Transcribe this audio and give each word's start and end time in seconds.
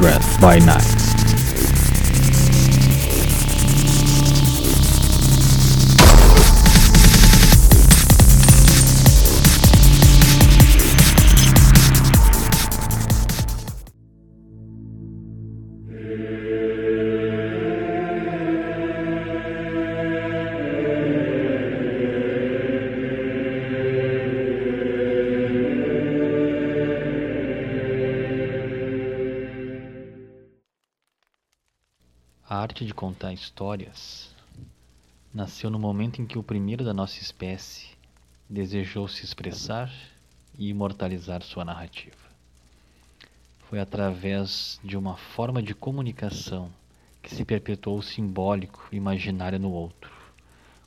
Kindred 0.00 0.40
by 0.40 0.58
Night. 0.60 0.99
Arte 32.70 32.86
de 32.86 32.94
contar 32.94 33.32
histórias 33.32 34.32
nasceu 35.34 35.68
no 35.68 35.78
momento 35.78 36.22
em 36.22 36.26
que 36.26 36.38
o 36.38 36.42
primeiro 36.42 36.84
da 36.84 36.94
nossa 36.94 37.20
espécie 37.20 37.88
desejou 38.48 39.08
se 39.08 39.24
expressar 39.24 39.92
e 40.56 40.68
imortalizar 40.68 41.42
sua 41.42 41.64
narrativa. 41.64 42.16
Foi 43.68 43.80
através 43.80 44.78
de 44.84 44.96
uma 44.96 45.16
forma 45.16 45.60
de 45.60 45.74
comunicação 45.74 46.70
que 47.20 47.34
se 47.34 47.44
perpetuou 47.44 47.98
o 47.98 48.02
simbólico 48.04 48.86
imaginário 48.92 49.58
no 49.58 49.72
outro, 49.72 50.12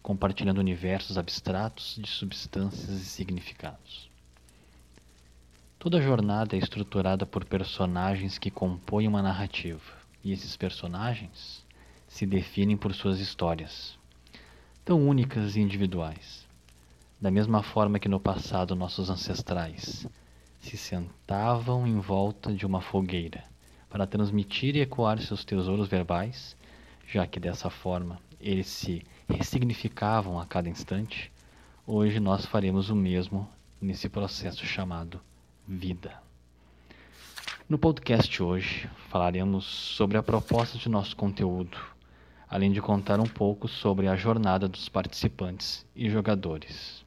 compartilhando 0.01 0.59
universos 0.59 1.17
abstratos 1.17 1.99
de 2.01 2.07
substâncias 2.07 2.91
e 2.91 3.03
significados. 3.03 4.09
Toda 5.77 6.01
jornada 6.01 6.55
é 6.55 6.59
estruturada 6.59 7.25
por 7.25 7.43
personagens 7.43 8.37
que 8.37 8.49
compõem 8.49 9.05
uma 9.05 9.21
narrativa, 9.21 9.91
e 10.23 10.31
esses 10.31 10.55
personagens 10.55 11.62
se 12.13 12.27
definem 12.27 12.77
por 12.77 12.93
suas 12.93 13.19
histórias, 13.19 13.97
tão 14.85 15.09
únicas 15.09 15.55
e 15.55 15.59
individuais. 15.59 16.47
Da 17.19 17.31
mesma 17.31 17.63
forma 17.63 17.97
que 17.97 18.07
no 18.07 18.19
passado 18.19 18.75
nossos 18.75 19.09
ancestrais 19.09 20.07
se 20.59 20.77
sentavam 20.77 21.87
em 21.87 21.99
volta 21.99 22.53
de 22.53 22.67
uma 22.67 22.81
fogueira 22.81 23.43
para 23.89 24.05
transmitir 24.05 24.75
e 24.75 24.81
ecoar 24.81 25.19
seus 25.19 25.43
tesouros 25.43 25.87
verbais, 25.87 26.55
já 27.07 27.25
que 27.25 27.39
dessa 27.39 27.71
forma 27.71 28.19
eles 28.39 28.67
se 28.67 29.03
ressignificavam 29.27 30.39
a 30.39 30.45
cada 30.45 30.69
instante, 30.69 31.31
hoje 31.87 32.19
nós 32.19 32.45
faremos 32.45 32.91
o 32.91 32.95
mesmo 32.95 33.49
nesse 33.81 34.07
processo 34.07 34.63
chamado 34.67 35.19
vida. 35.67 36.21
No 37.67 37.79
podcast 37.79 38.43
hoje 38.43 38.87
falaremos 39.09 39.65
sobre 39.65 40.15
a 40.15 40.21
proposta 40.21 40.77
de 40.77 40.87
nosso 40.87 41.15
conteúdo 41.15 41.75
além 42.53 42.71
de 42.71 42.79
contar 42.79 43.19
um 43.19 43.25
pouco 43.25 43.67
sobre 43.67 44.07
a 44.07 44.15
jornada 44.15 44.67
dos 44.67 44.87
participantes 44.87 45.83
e 45.95 46.07
jogadores. 46.07 47.03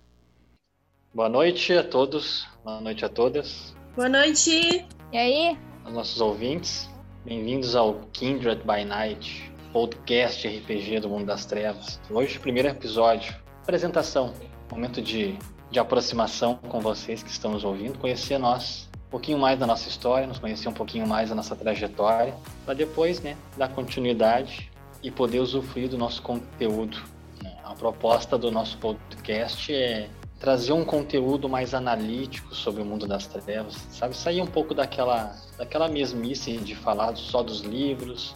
Boa 1.14 1.28
noite 1.28 1.72
a 1.72 1.84
todos, 1.84 2.48
boa 2.64 2.80
noite 2.80 3.04
a 3.04 3.08
todas. 3.08 3.72
Boa 3.94 4.08
noite! 4.08 4.84
E 5.12 5.16
aí? 5.16 5.56
Aos 5.84 5.94
nossos 5.94 6.20
ouvintes, 6.20 6.90
bem-vindos 7.24 7.76
ao 7.76 7.94
Kindred 8.12 8.60
by 8.62 8.84
Night, 8.84 9.52
podcast 9.72 10.48
RPG 10.48 10.98
do 10.98 11.08
Mundo 11.08 11.26
das 11.26 11.46
Trevas. 11.46 12.00
Hoje, 12.10 12.40
primeiro 12.40 12.66
episódio, 12.66 13.32
apresentação, 13.62 14.34
momento 14.68 15.00
de, 15.00 15.38
de 15.70 15.78
aproximação 15.78 16.56
com 16.56 16.80
vocês 16.80 17.22
que 17.22 17.30
estão 17.30 17.52
nos 17.52 17.62
ouvindo, 17.62 17.96
conhecer 18.00 18.36
nós, 18.36 18.90
um 19.06 19.10
pouquinho 19.10 19.38
mais 19.38 19.56
da 19.56 19.64
nossa 19.64 19.88
história, 19.88 20.26
nos 20.26 20.40
conhecer 20.40 20.68
um 20.68 20.74
pouquinho 20.74 21.06
mais 21.06 21.28
da 21.28 21.36
nossa 21.36 21.54
trajetória, 21.54 22.34
para 22.64 22.74
depois, 22.74 23.20
né, 23.20 23.36
dar 23.56 23.68
continuidade 23.68 24.74
e 25.06 25.10
poder 25.12 25.38
usufruir 25.38 25.88
do 25.88 25.96
nosso 25.96 26.20
conteúdo. 26.20 27.00
Né? 27.40 27.56
A 27.62 27.74
proposta 27.74 28.36
do 28.36 28.50
nosso 28.50 28.76
podcast 28.78 29.72
é 29.72 30.10
trazer 30.40 30.72
um 30.72 30.84
conteúdo 30.84 31.48
mais 31.48 31.74
analítico 31.74 32.52
sobre 32.52 32.82
o 32.82 32.84
mundo 32.84 33.06
das 33.06 33.24
trevas, 33.28 33.76
sabe? 33.92 34.16
Sair 34.16 34.42
um 34.42 34.46
pouco 34.48 34.74
daquela, 34.74 35.32
daquela 35.56 35.88
mesmice 35.88 36.56
de 36.56 36.74
falar 36.74 37.16
só 37.16 37.40
dos 37.40 37.60
livros, 37.60 38.34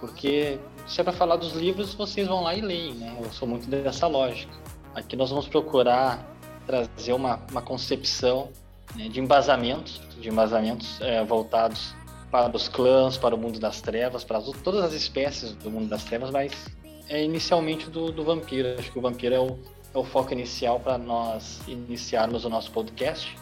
porque 0.00 0.58
se 0.86 0.98
é 1.02 1.04
para 1.04 1.12
falar 1.12 1.36
dos 1.36 1.52
livros, 1.52 1.92
vocês 1.92 2.26
vão 2.26 2.42
lá 2.42 2.54
e 2.54 2.62
leem, 2.62 2.94
né? 2.94 3.14
Eu 3.22 3.30
sou 3.30 3.46
muito 3.46 3.68
dessa 3.68 4.06
lógica. 4.06 4.52
Aqui 4.94 5.14
nós 5.14 5.28
vamos 5.28 5.46
procurar 5.46 6.26
trazer 6.66 7.12
uma, 7.12 7.38
uma 7.50 7.60
concepção 7.60 8.48
né, 8.96 9.08
de 9.08 9.20
embasamentos, 9.20 10.00
de 10.18 10.30
embasamentos 10.30 10.98
é, 11.02 11.22
voltados 11.22 11.94
para 12.30 12.54
os 12.54 12.68
clãs, 12.68 13.16
para 13.16 13.34
o 13.34 13.38
mundo 13.38 13.58
das 13.58 13.80
trevas, 13.80 14.24
para 14.24 14.40
todas 14.62 14.82
as 14.82 14.92
espécies 14.92 15.52
do 15.54 15.70
mundo 15.70 15.88
das 15.88 16.04
trevas, 16.04 16.30
mas 16.30 16.52
é 17.08 17.22
inicialmente 17.22 17.88
do, 17.88 18.12
do 18.12 18.24
vampiro. 18.24 18.68
Acho 18.78 18.92
que 18.92 18.98
o 18.98 19.02
vampiro 19.02 19.34
é 19.34 19.40
o, 19.40 19.58
é 19.94 19.98
o 19.98 20.04
foco 20.04 20.32
inicial 20.32 20.78
para 20.78 20.98
nós 20.98 21.60
iniciarmos 21.66 22.44
o 22.44 22.48
nosso 22.48 22.70
podcast. 22.70 23.36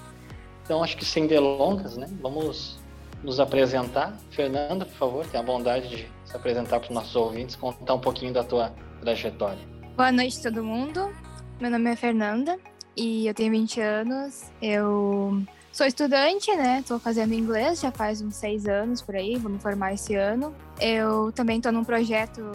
Então, 0.63 0.83
acho 0.83 0.97
que 0.97 1.05
sem 1.05 1.27
delongas, 1.27 1.97
né? 1.97 2.09
Vamos 2.21 2.79
nos 3.23 3.41
apresentar. 3.41 4.17
Fernanda, 4.31 4.85
por 4.85 4.95
favor, 4.95 5.27
tenha 5.27 5.43
a 5.43 5.47
bondade 5.47 5.89
de 5.89 6.09
se 6.25 6.37
apresentar 6.37 6.81
para 6.81 6.89
os 6.89 6.95
nossos 6.95 7.15
ouvintes, 7.17 7.57
contar 7.57 7.95
um 7.95 8.01
pouquinho 8.01 8.33
da 8.33 8.45
tua 8.45 8.73
trajetória. 9.01 9.61
Boa 9.97 10.13
noite, 10.13 10.43
todo 10.43 10.63
mundo. 10.63 11.13
Meu 11.61 11.71
nome 11.71 11.91
é 11.91 11.97
Fernanda 11.97 12.59
e 12.97 13.27
eu 13.27 13.35
tenho 13.35 13.51
20 13.51 13.81
anos. 13.81 14.51
Eu 14.61 15.43
Sou 15.77 15.87
estudante, 15.87 16.57
né? 16.57 16.83
Tô 16.89 16.99
fazendo 16.99 17.35
inglês 17.35 17.81
já 17.81 17.93
faz 17.93 18.23
uns 18.23 18.35
seis 18.37 18.67
anos 18.67 19.03
por 19.03 19.15
aí, 19.15 19.37
vou 19.37 19.53
me 19.53 19.59
formar 19.59 19.93
esse 19.93 20.15
ano. 20.15 20.55
Eu 20.81 21.31
também 21.33 21.61
tô 21.61 21.71
num 21.71 21.85
projeto 21.85 22.51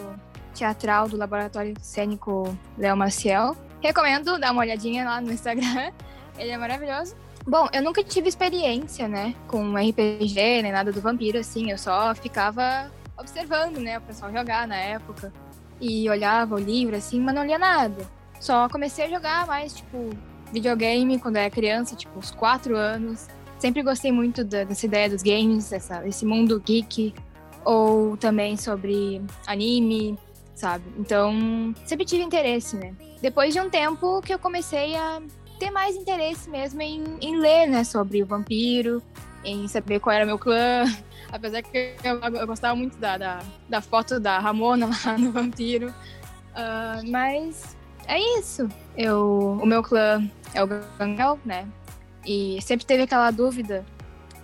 teatral 0.52 1.08
do 1.08 1.16
Laboratório 1.16 1.72
Cênico 1.80 2.58
Léo 2.76 2.96
Maciel. 2.96 3.56
Recomendo 3.80 4.40
dar 4.40 4.50
uma 4.50 4.62
olhadinha 4.62 5.04
lá 5.04 5.20
no 5.20 5.30
Instagram, 5.30 5.92
ele 6.36 6.50
é 6.50 6.58
maravilhoso. 6.58 7.14
Bom, 7.46 7.68
eu 7.72 7.80
nunca 7.80 8.02
tive 8.02 8.28
experiência, 8.28 9.06
né, 9.06 9.36
com 9.46 9.72
RPG, 9.76 10.60
nem 10.60 10.72
nada 10.72 10.90
do 10.90 11.00
vampiro, 11.00 11.38
assim, 11.38 11.70
eu 11.70 11.78
só 11.78 12.12
ficava 12.16 12.90
observando, 13.16 13.78
né, 13.78 13.98
o 13.98 14.02
pessoal 14.02 14.32
jogar 14.32 14.66
na 14.66 14.76
época. 14.76 15.32
E 15.80 16.10
olhava 16.10 16.56
o 16.56 16.58
livro, 16.58 16.96
assim, 16.96 17.20
mas 17.20 17.36
não 17.36 17.46
lia 17.46 17.56
nada. 17.56 18.04
Só 18.40 18.68
comecei 18.68 19.04
a 19.04 19.08
jogar 19.08 19.46
mais, 19.46 19.74
tipo, 19.74 20.10
videogame 20.52 21.18
quando 21.18 21.36
eu 21.36 21.42
era 21.42 21.50
criança, 21.50 21.96
tipo, 21.96 22.18
uns 22.18 22.30
4 22.30 22.76
anos. 22.76 23.28
Sempre 23.58 23.82
gostei 23.82 24.12
muito 24.12 24.44
da, 24.44 24.64
dessa 24.64 24.86
ideia 24.86 25.08
dos 25.08 25.22
games, 25.22 25.72
essa, 25.72 26.06
esse 26.06 26.26
mundo 26.26 26.60
geek, 26.60 27.14
ou 27.64 28.16
também 28.16 28.56
sobre 28.56 29.22
anime, 29.46 30.18
sabe? 30.54 30.84
Então, 30.98 31.74
sempre 31.86 32.04
tive 32.04 32.22
interesse, 32.22 32.76
né? 32.76 32.94
Depois 33.20 33.54
de 33.54 33.60
um 33.60 33.70
tempo 33.70 34.20
que 34.20 34.34
eu 34.34 34.38
comecei 34.38 34.96
a 34.96 35.22
ter 35.58 35.70
mais 35.70 35.94
interesse 35.94 36.50
mesmo 36.50 36.82
em, 36.82 37.04
em 37.20 37.36
ler, 37.36 37.68
né, 37.68 37.84
sobre 37.84 38.20
o 38.20 38.26
vampiro, 38.26 39.00
em 39.44 39.68
saber 39.68 40.00
qual 40.00 40.14
era 40.14 40.26
meu 40.26 40.38
clã. 40.38 40.84
Apesar 41.30 41.62
que 41.62 41.94
eu, 42.02 42.18
eu 42.18 42.46
gostava 42.46 42.74
muito 42.74 42.98
da, 42.98 43.16
da, 43.16 43.42
da, 43.68 43.80
foto 43.80 44.18
da 44.18 44.38
Ramona 44.38 44.90
lá 45.06 45.16
no 45.16 45.30
vampiro. 45.30 45.88
Uh, 45.88 47.10
mas 47.10 47.76
é 48.06 48.18
isso. 48.38 48.68
Eu, 48.96 49.58
o 49.62 49.66
meu 49.66 49.82
clã 49.82 50.28
é 50.54 50.62
o 50.62 50.66
Gangrel, 50.66 51.38
né? 51.44 51.66
E 52.24 52.60
sempre 52.62 52.86
teve 52.86 53.02
aquela 53.02 53.30
dúvida 53.30 53.84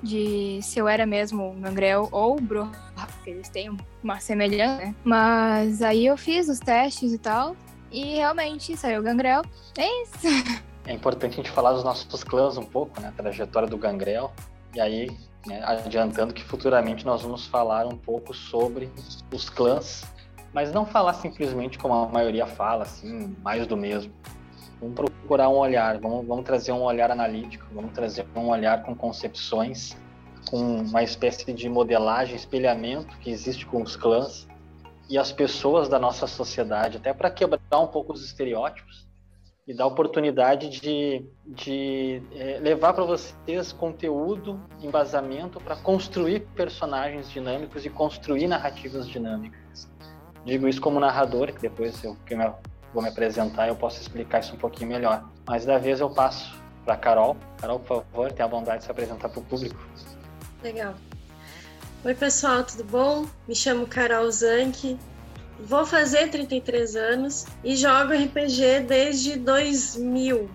de 0.02 0.60
se 0.62 0.78
eu 0.78 0.88
era 0.88 1.04
mesmo 1.04 1.50
o 1.50 1.54
Gangrel 1.54 2.08
ou 2.12 2.36
o 2.36 2.40
Bro, 2.40 2.70
porque 2.94 3.30
eles 3.30 3.48
têm 3.48 3.76
uma 4.02 4.20
semelhança, 4.20 4.76
né? 4.76 4.94
Mas 5.04 5.82
aí 5.82 6.06
eu 6.06 6.16
fiz 6.16 6.48
os 6.48 6.60
testes 6.60 7.12
e 7.12 7.18
tal, 7.18 7.56
e 7.90 8.16
realmente 8.16 8.76
saiu 8.76 9.00
o 9.00 9.02
Gangrel. 9.02 9.42
É 9.76 10.02
isso. 10.02 10.26
É 10.86 10.92
importante 10.92 11.34
a 11.34 11.36
gente 11.36 11.50
falar 11.50 11.72
dos 11.72 11.84
nossos 11.84 12.24
clãs 12.24 12.56
um 12.56 12.64
pouco, 12.64 13.00
né? 13.00 13.08
A 13.08 13.12
trajetória 13.12 13.68
do 13.68 13.76
Gangrel. 13.76 14.32
E 14.74 14.80
aí, 14.80 15.10
né, 15.46 15.62
adiantando 15.64 16.32
que 16.32 16.42
futuramente 16.42 17.04
nós 17.04 17.22
vamos 17.22 17.46
falar 17.46 17.86
um 17.86 17.96
pouco 17.96 18.34
sobre 18.34 18.90
os 19.32 19.48
clãs, 19.48 20.04
mas 20.52 20.72
não 20.72 20.86
falar 20.86 21.14
simplesmente 21.14 21.78
como 21.78 21.94
a 21.94 22.08
maioria 22.08 22.46
fala, 22.46 22.84
assim, 22.84 23.34
mais 23.42 23.66
do 23.66 23.76
mesmo. 23.76 24.12
Vamos 24.80 24.94
procurar 24.94 25.48
um 25.48 25.56
olhar, 25.56 25.98
vamos, 25.98 26.26
vamos 26.26 26.44
trazer 26.44 26.72
um 26.72 26.82
olhar 26.82 27.10
analítico, 27.10 27.66
vamos 27.72 27.92
trazer 27.92 28.26
um 28.34 28.48
olhar 28.48 28.82
com 28.84 28.94
concepções, 28.94 29.96
com 30.48 30.80
uma 30.80 31.02
espécie 31.02 31.52
de 31.52 31.68
modelagem, 31.68 32.36
espelhamento 32.36 33.16
que 33.18 33.30
existe 33.30 33.66
com 33.66 33.82
os 33.82 33.96
clãs 33.96 34.46
e 35.10 35.18
as 35.18 35.32
pessoas 35.32 35.88
da 35.88 35.98
nossa 35.98 36.26
sociedade, 36.26 36.98
até 36.98 37.12
para 37.12 37.30
quebrar 37.30 37.80
um 37.80 37.86
pouco 37.86 38.12
os 38.12 38.24
estereótipos 38.24 39.08
e 39.66 39.74
dar 39.74 39.86
oportunidade 39.86 40.70
de, 40.70 41.26
de 41.44 42.22
é, 42.34 42.58
levar 42.58 42.94
para 42.94 43.04
vocês 43.04 43.70
conteúdo, 43.70 44.58
embasamento 44.80 45.60
para 45.60 45.76
construir 45.76 46.40
personagens 46.54 47.30
dinâmicos 47.30 47.84
e 47.84 47.90
construir 47.90 48.46
narrativas 48.46 49.06
dinâmicas. 49.06 49.90
Digo 50.42 50.66
isso 50.66 50.80
como 50.80 50.98
narrador, 50.98 51.52
que 51.52 51.60
depois 51.60 52.02
eu, 52.02 52.16
que 52.24 52.34
vou 52.92 53.02
me 53.02 53.08
apresentar, 53.08 53.68
eu 53.68 53.76
posso 53.76 54.00
explicar 54.00 54.40
isso 54.40 54.54
um 54.54 54.58
pouquinho 54.58 54.90
melhor. 54.90 55.28
Mas 55.46 55.64
da 55.64 55.78
vez 55.78 56.00
eu 56.00 56.10
passo 56.10 56.56
para 56.84 56.96
Carol. 56.96 57.36
Carol, 57.60 57.80
por 57.80 58.04
favor, 58.04 58.32
tenha 58.32 58.46
a 58.46 58.48
bondade 58.48 58.78
de 58.78 58.84
se 58.84 58.90
apresentar 58.90 59.28
para 59.28 59.40
o 59.40 59.42
público. 59.42 59.78
Legal. 60.62 60.94
Oi, 62.04 62.14
pessoal, 62.14 62.64
tudo 62.64 62.84
bom? 62.84 63.26
Me 63.46 63.54
chamo 63.54 63.86
Carol 63.86 64.30
Zanck, 64.30 64.98
vou 65.60 65.84
fazer 65.84 66.28
33 66.30 66.96
anos 66.96 67.46
e 67.64 67.76
jogo 67.76 68.12
RPG 68.12 68.80
desde 68.86 69.36
2000. 69.36 70.48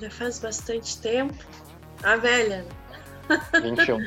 Já 0.00 0.10
faz 0.10 0.38
bastante 0.38 0.98
tempo. 0.98 1.34
A 2.02 2.16
velha. 2.16 2.64
21. 3.60 3.98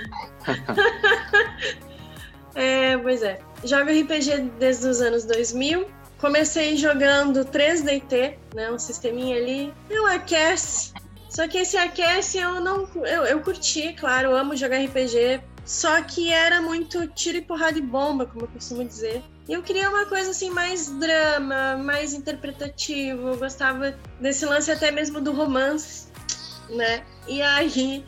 é, 2.55 2.97
pois 2.97 3.23
é. 3.23 3.39
Jogo 3.63 3.91
RPG 3.91 4.51
desde 4.57 4.87
os 4.87 5.01
anos 5.01 5.25
2000. 5.25 5.85
Comecei 6.19 6.75
jogando 6.75 7.45
3DT, 7.45 8.35
né? 8.53 8.71
Um 8.71 8.77
sisteminha 8.77 9.37
ali. 9.37 9.73
Eu 9.89 10.05
aquece. 10.05 10.93
Só 11.29 11.47
que 11.47 11.59
esse 11.59 11.77
aquece 11.77 12.37
eu 12.37 12.59
não. 12.59 12.87
Eu, 13.05 13.23
eu 13.25 13.41
curti, 13.41 13.93
claro, 13.93 14.35
amo 14.35 14.55
jogar 14.55 14.83
RPG. 14.83 15.41
Só 15.65 16.01
que 16.01 16.31
era 16.31 16.61
muito 16.61 17.07
tiro 17.07 17.37
e 17.37 17.41
porrada 17.41 17.73
de 17.73 17.81
bomba, 17.81 18.25
como 18.25 18.45
eu 18.45 18.47
costumo 18.47 18.83
dizer. 18.83 19.23
E 19.47 19.53
eu 19.53 19.63
queria 19.63 19.89
uma 19.89 20.05
coisa 20.05 20.31
assim 20.31 20.49
mais 20.49 20.89
drama, 20.89 21.77
mais 21.77 22.13
interpretativo. 22.13 23.29
Eu 23.29 23.37
gostava 23.37 23.95
desse 24.19 24.45
lance 24.45 24.71
até 24.71 24.91
mesmo 24.91 25.21
do 25.21 25.31
romance, 25.31 26.07
né? 26.69 27.03
E 27.27 27.41
aí, 27.41 28.03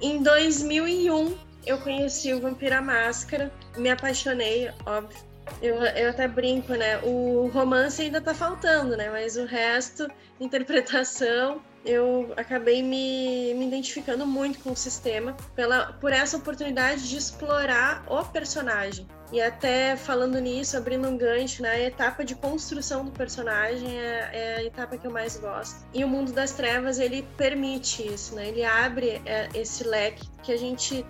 em 0.00 0.22
2001, 0.22 1.36
eu 1.66 1.78
conheci 1.78 2.32
o 2.32 2.40
Vampira 2.40 2.80
Máscara, 2.80 3.52
me 3.76 3.90
apaixonei, 3.90 4.70
óbvio. 4.84 5.35
Eu, 5.62 5.76
eu 5.76 6.10
até 6.10 6.28
brinco, 6.28 6.72
né? 6.74 6.98
O 6.98 7.48
romance 7.52 8.02
ainda 8.02 8.20
tá 8.20 8.34
faltando, 8.34 8.96
né? 8.96 9.08
Mas 9.10 9.36
o 9.36 9.44
resto, 9.44 10.08
interpretação, 10.40 11.60
eu 11.86 12.32
acabei 12.36 12.82
me, 12.82 13.54
me 13.54 13.66
identificando 13.66 14.26
muito 14.26 14.58
com 14.58 14.72
o 14.72 14.76
sistema 14.76 15.36
pela, 15.54 15.92
por 15.94 16.12
essa 16.12 16.36
oportunidade 16.36 17.08
de 17.08 17.16
explorar 17.16 18.04
o 18.08 18.24
personagem. 18.24 19.06
E 19.32 19.40
até 19.40 19.96
falando 19.96 20.38
nisso, 20.40 20.76
abrindo 20.76 21.08
um 21.08 21.16
gancho, 21.16 21.62
né, 21.62 21.70
a 21.70 21.80
etapa 21.80 22.24
de 22.24 22.34
construção 22.34 23.04
do 23.04 23.12
personagem 23.12 23.98
é, 23.98 24.30
é, 24.32 24.56
a 24.56 24.64
etapa 24.64 24.96
que 24.96 25.06
eu 25.06 25.10
mais 25.10 25.36
gosto. 25.36 25.86
E 25.94 26.04
o 26.04 26.08
mundo 26.08 26.32
das 26.32 26.52
trevas, 26.52 26.98
ele 26.98 27.26
permite 27.36 28.06
isso, 28.06 28.34
né? 28.34 28.48
Ele 28.48 28.64
abre 28.64 29.22
é, 29.24 29.48
esse 29.54 29.84
leque 29.84 30.28
que 30.42 30.52
a 30.52 30.56
gente 30.56 31.04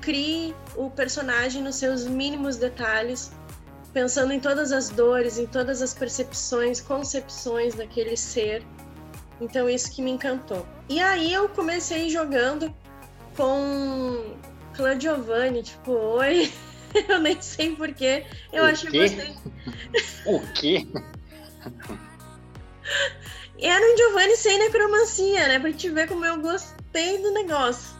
crie 0.00 0.54
o 0.76 0.90
personagem 0.90 1.62
nos 1.62 1.76
seus 1.76 2.06
mínimos 2.06 2.56
detalhes, 2.56 3.32
pensando 3.92 4.32
em 4.32 4.40
todas 4.40 4.72
as 4.72 4.88
dores, 4.88 5.38
em 5.38 5.46
todas 5.46 5.82
as 5.82 5.94
percepções, 5.94 6.80
concepções 6.80 7.74
daquele 7.74 8.16
ser 8.16 8.64
então 9.40 9.68
isso 9.68 9.90
que 9.90 10.02
me 10.02 10.10
encantou. 10.10 10.66
E 10.88 11.00
aí 11.00 11.32
eu 11.32 11.48
comecei 11.48 12.10
jogando 12.10 12.74
com 13.36 14.36
Clã 14.74 15.00
Giovanni, 15.00 15.62
tipo, 15.62 15.92
oi. 15.92 16.52
eu 17.08 17.20
nem 17.20 17.40
sei 17.40 17.74
porquê. 17.74 18.26
Eu 18.52 18.64
o 18.64 18.66
acho 18.66 18.86
quê? 18.88 18.90
que 18.90 18.98
gostei. 18.98 19.34
O 20.26 20.40
quê? 20.52 20.86
Era 23.62 23.92
um 23.92 23.96
Giovanni 23.96 24.36
sem 24.36 24.58
necromancia, 24.58 25.48
né? 25.48 25.58
Pra 25.58 25.72
te 25.72 25.90
ver 25.90 26.08
como 26.08 26.24
eu 26.24 26.40
gostei 26.40 27.18
do 27.18 27.30
negócio. 27.32 27.94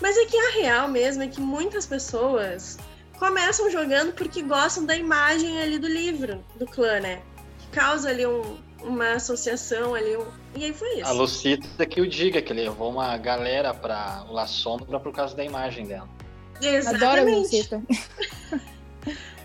Mas 0.00 0.16
é 0.16 0.26
que 0.26 0.36
a 0.36 0.50
real 0.60 0.88
mesmo 0.88 1.22
é 1.22 1.28
que 1.28 1.40
muitas 1.40 1.86
pessoas 1.86 2.76
começam 3.18 3.70
jogando 3.70 4.12
porque 4.12 4.42
gostam 4.42 4.84
da 4.84 4.96
imagem 4.96 5.60
ali 5.60 5.78
do 5.78 5.88
livro, 5.88 6.44
do 6.56 6.66
clã, 6.66 7.00
né? 7.00 7.22
Que 7.58 7.66
causa 7.68 8.10
ali 8.10 8.26
um, 8.26 8.58
uma 8.80 9.12
associação 9.12 9.94
ali. 9.94 10.16
Um... 10.16 10.26
E 10.54 10.64
aí 10.64 10.72
foi 10.72 11.00
isso. 11.00 11.08
A 11.08 11.12
Lucita 11.12 11.86
que 11.86 12.00
o 12.00 12.08
diga, 12.08 12.40
que 12.40 12.52
levou 12.52 12.90
uma 12.90 13.16
galera 13.16 13.74
pra 13.74 14.24
La 14.28 14.46
Sombra 14.46 14.98
por 15.00 15.12
causa 15.12 15.36
da 15.36 15.44
imagem 15.44 15.86
dela. 15.86 16.08
Adoro 16.56 16.74
a 16.74 16.76
Exatamente. 16.76 17.38
Lucita. 17.38 17.82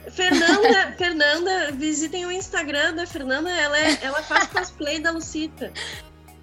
Fernanda, 0.09 0.95
Fernanda, 0.97 1.71
visitem 1.73 2.25
o 2.25 2.31
Instagram 2.31 2.95
da 2.95 3.05
Fernanda, 3.05 3.49
ela, 3.49 3.77
é, 3.77 3.99
ela 4.01 4.21
faz 4.23 4.47
cosplay 4.47 4.99
da 4.99 5.11
Lucita. 5.11 5.71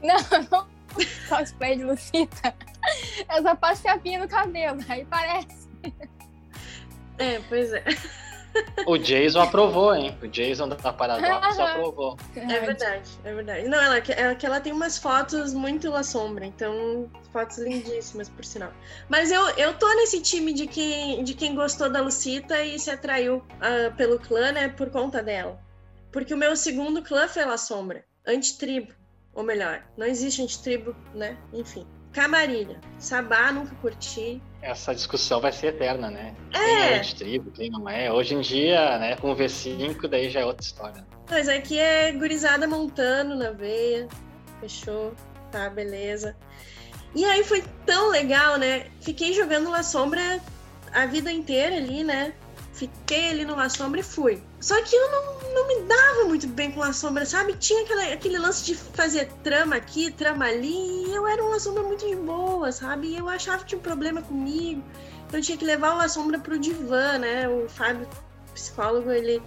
Não, 0.02 0.16
não 0.50 0.66
cosplay 1.28 1.76
de 1.76 1.84
Lucita. 1.84 2.54
Eu 3.34 3.42
só 3.42 3.54
passo 3.56 3.82
fiapinha 3.82 4.20
no 4.20 4.28
cabelo, 4.28 4.78
aí 4.88 5.04
parece. 5.04 5.68
É, 7.18 7.40
pois 7.48 7.72
é. 7.72 7.84
O 8.86 8.96
Jason 8.96 9.40
aprovou, 9.40 9.94
hein? 9.94 10.16
O 10.22 10.26
Jason 10.26 10.68
da 10.68 10.76
Paradox 10.92 11.58
aprovou. 11.58 12.16
É 12.34 12.60
verdade, 12.60 13.10
é 13.24 13.34
verdade. 13.34 13.68
Não, 13.68 13.78
ela, 13.78 13.98
ela, 13.98 14.34
que 14.34 14.46
ela 14.46 14.60
tem 14.60 14.72
umas 14.72 14.98
fotos 14.98 15.52
muito 15.52 15.90
La 15.90 16.02
Sombra, 16.02 16.46
então 16.46 17.10
fotos 17.32 17.58
lindíssimas, 17.58 18.28
por 18.28 18.44
sinal. 18.44 18.72
Mas 19.08 19.30
eu, 19.30 19.42
eu 19.50 19.74
tô 19.74 19.86
nesse 19.94 20.20
time 20.22 20.52
de 20.52 20.66
quem, 20.66 21.22
de 21.22 21.34
quem 21.34 21.54
gostou 21.54 21.90
da 21.90 22.00
Lucita 22.00 22.62
e 22.64 22.78
se 22.78 22.90
atraiu 22.90 23.44
ah, 23.60 23.92
pelo 23.96 24.18
clã, 24.18 24.52
né, 24.52 24.68
por 24.68 24.90
conta 24.90 25.22
dela. 25.22 25.60
Porque 26.10 26.32
o 26.32 26.38
meu 26.38 26.56
segundo 26.56 27.02
clã 27.02 27.28
foi 27.28 27.44
La 27.44 27.58
Sombra, 27.58 28.04
antitribo, 28.26 28.92
ou 29.34 29.42
melhor, 29.42 29.82
não 29.96 30.06
existe 30.06 30.42
antitribo, 30.42 30.96
né, 31.14 31.36
enfim. 31.52 31.86
Camarilha, 32.12 32.80
Sabá 32.98 33.52
nunca 33.52 33.74
curti, 33.76 34.42
Essa 34.60 34.94
discussão 34.94 35.40
vai 35.40 35.52
ser 35.52 35.68
eterna, 35.68 36.10
né? 36.10 36.34
É. 36.52 36.58
Quem 36.58 36.76
é 36.76 36.98
antitribo, 36.98 37.50
quem 37.52 37.70
não 37.70 37.88
é. 37.88 38.12
Hoje 38.12 38.34
em 38.34 38.40
dia, 38.40 38.98
né, 38.98 39.16
com 39.16 39.30
o 39.30 39.36
V5, 39.36 40.08
daí 40.08 40.28
já 40.30 40.40
é 40.40 40.44
outra 40.44 40.64
história. 40.64 41.06
Mas 41.30 41.48
aqui 41.48 41.78
é 41.78 42.12
gurizada 42.12 42.66
montando 42.66 43.36
na 43.36 43.50
veia. 43.50 44.08
Fechou. 44.60 45.14
Tá, 45.50 45.70
beleza. 45.70 46.36
E 47.14 47.24
aí 47.24 47.42
foi 47.44 47.62
tão 47.86 48.10
legal, 48.10 48.58
né? 48.58 48.86
Fiquei 49.00 49.32
jogando 49.32 49.70
La 49.70 49.82
Sombra 49.82 50.40
a 50.92 51.06
vida 51.06 51.30
inteira 51.30 51.76
ali, 51.76 52.04
né? 52.04 52.32
Fiquei 52.78 53.30
ali 53.30 53.44
no 53.44 53.56
La 53.56 53.68
Sombra 53.68 53.98
e 53.98 54.04
fui. 54.04 54.40
Só 54.60 54.80
que 54.84 54.94
eu 54.94 55.10
não, 55.10 55.52
não 55.52 55.66
me 55.66 55.82
dava 55.82 56.24
muito 56.26 56.46
bem 56.46 56.70
com 56.70 56.78
La 56.78 56.92
Sombra, 56.92 57.26
sabe? 57.26 57.54
Tinha 57.54 57.82
aquela, 57.82 58.12
aquele 58.12 58.38
lance 58.38 58.64
de 58.64 58.76
fazer 58.76 59.28
trama 59.42 59.74
aqui, 59.74 60.12
trama 60.12 60.44
ali. 60.44 61.04
E 61.06 61.12
eu 61.12 61.26
era 61.26 61.44
um 61.44 61.48
La 61.48 61.58
Sombra 61.58 61.82
muito 61.82 62.06
de 62.06 62.14
boa, 62.14 62.70
sabe? 62.70 63.08
E 63.08 63.16
eu 63.16 63.28
achava 63.28 63.58
que 63.58 63.70
tinha 63.70 63.80
um 63.80 63.82
problema 63.82 64.22
comigo. 64.22 64.80
Então 65.26 65.40
eu 65.40 65.42
tinha 65.42 65.58
que 65.58 65.64
levar 65.64 65.96
o 65.96 66.08
Sombra 66.08 66.38
pro 66.38 66.56
divã, 66.56 67.18
né? 67.18 67.48
O 67.48 67.68
Fábio, 67.68 68.08
psicólogo, 68.54 69.10
ele 69.10 69.42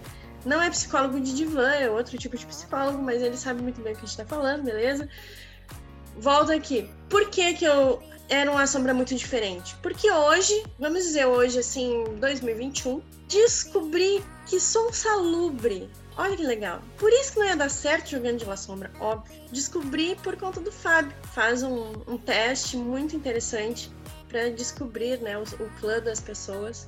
não 0.45 0.61
é 0.61 0.69
psicólogo 0.69 1.17
de 1.21 1.33
divã, 1.33 1.69
é 1.69 1.89
outro 1.89 2.17
tipo 2.17 2.37
de 2.37 2.45
psicólogo, 2.45 3.01
mas 3.01 3.21
ele 3.21 3.37
sabe 3.37 3.61
muito 3.61 3.81
bem 3.81 3.93
o 3.93 3.95
que 3.95 4.03
a 4.03 4.07
gente 4.07 4.17
tá 4.17 4.25
falando, 4.25 4.63
beleza? 4.63 5.07
Volta 6.17 6.53
aqui. 6.53 6.89
Por 7.09 7.29
que 7.29 7.53
que 7.53 7.63
eu 7.63 8.03
era 8.31 8.49
uma 8.49 8.65
sombra 8.65 8.93
muito 8.93 9.13
diferente? 9.13 9.75
Porque 9.83 10.09
hoje, 10.09 10.63
vamos 10.79 11.03
dizer 11.03 11.25
hoje, 11.25 11.59
assim, 11.59 12.05
2021, 12.17 13.01
descobri 13.27 14.23
que 14.47 14.57
sou 14.57 14.93
salubre. 14.93 15.89
Olha 16.15 16.37
que 16.37 16.43
legal. 16.43 16.81
Por 16.97 17.11
isso 17.11 17.33
que 17.33 17.39
não 17.39 17.45
ia 17.45 17.57
dar 17.57 17.69
certo 17.69 18.11
jogando 18.11 18.37
de 18.37 18.45
La 18.45 18.55
Sombra, 18.55 18.89
óbvio. 19.01 19.33
Descobri 19.51 20.15
por 20.23 20.37
conta 20.37 20.61
do 20.61 20.71
Fábio. 20.71 21.13
Faz 21.33 21.61
um, 21.61 21.91
um 22.07 22.17
teste 22.17 22.77
muito 22.77 23.17
interessante 23.17 23.91
para 24.29 24.49
descobrir 24.49 25.19
né, 25.19 25.37
o, 25.37 25.41
o 25.41 25.69
clã 25.81 25.99
das 25.99 26.21
pessoas. 26.21 26.87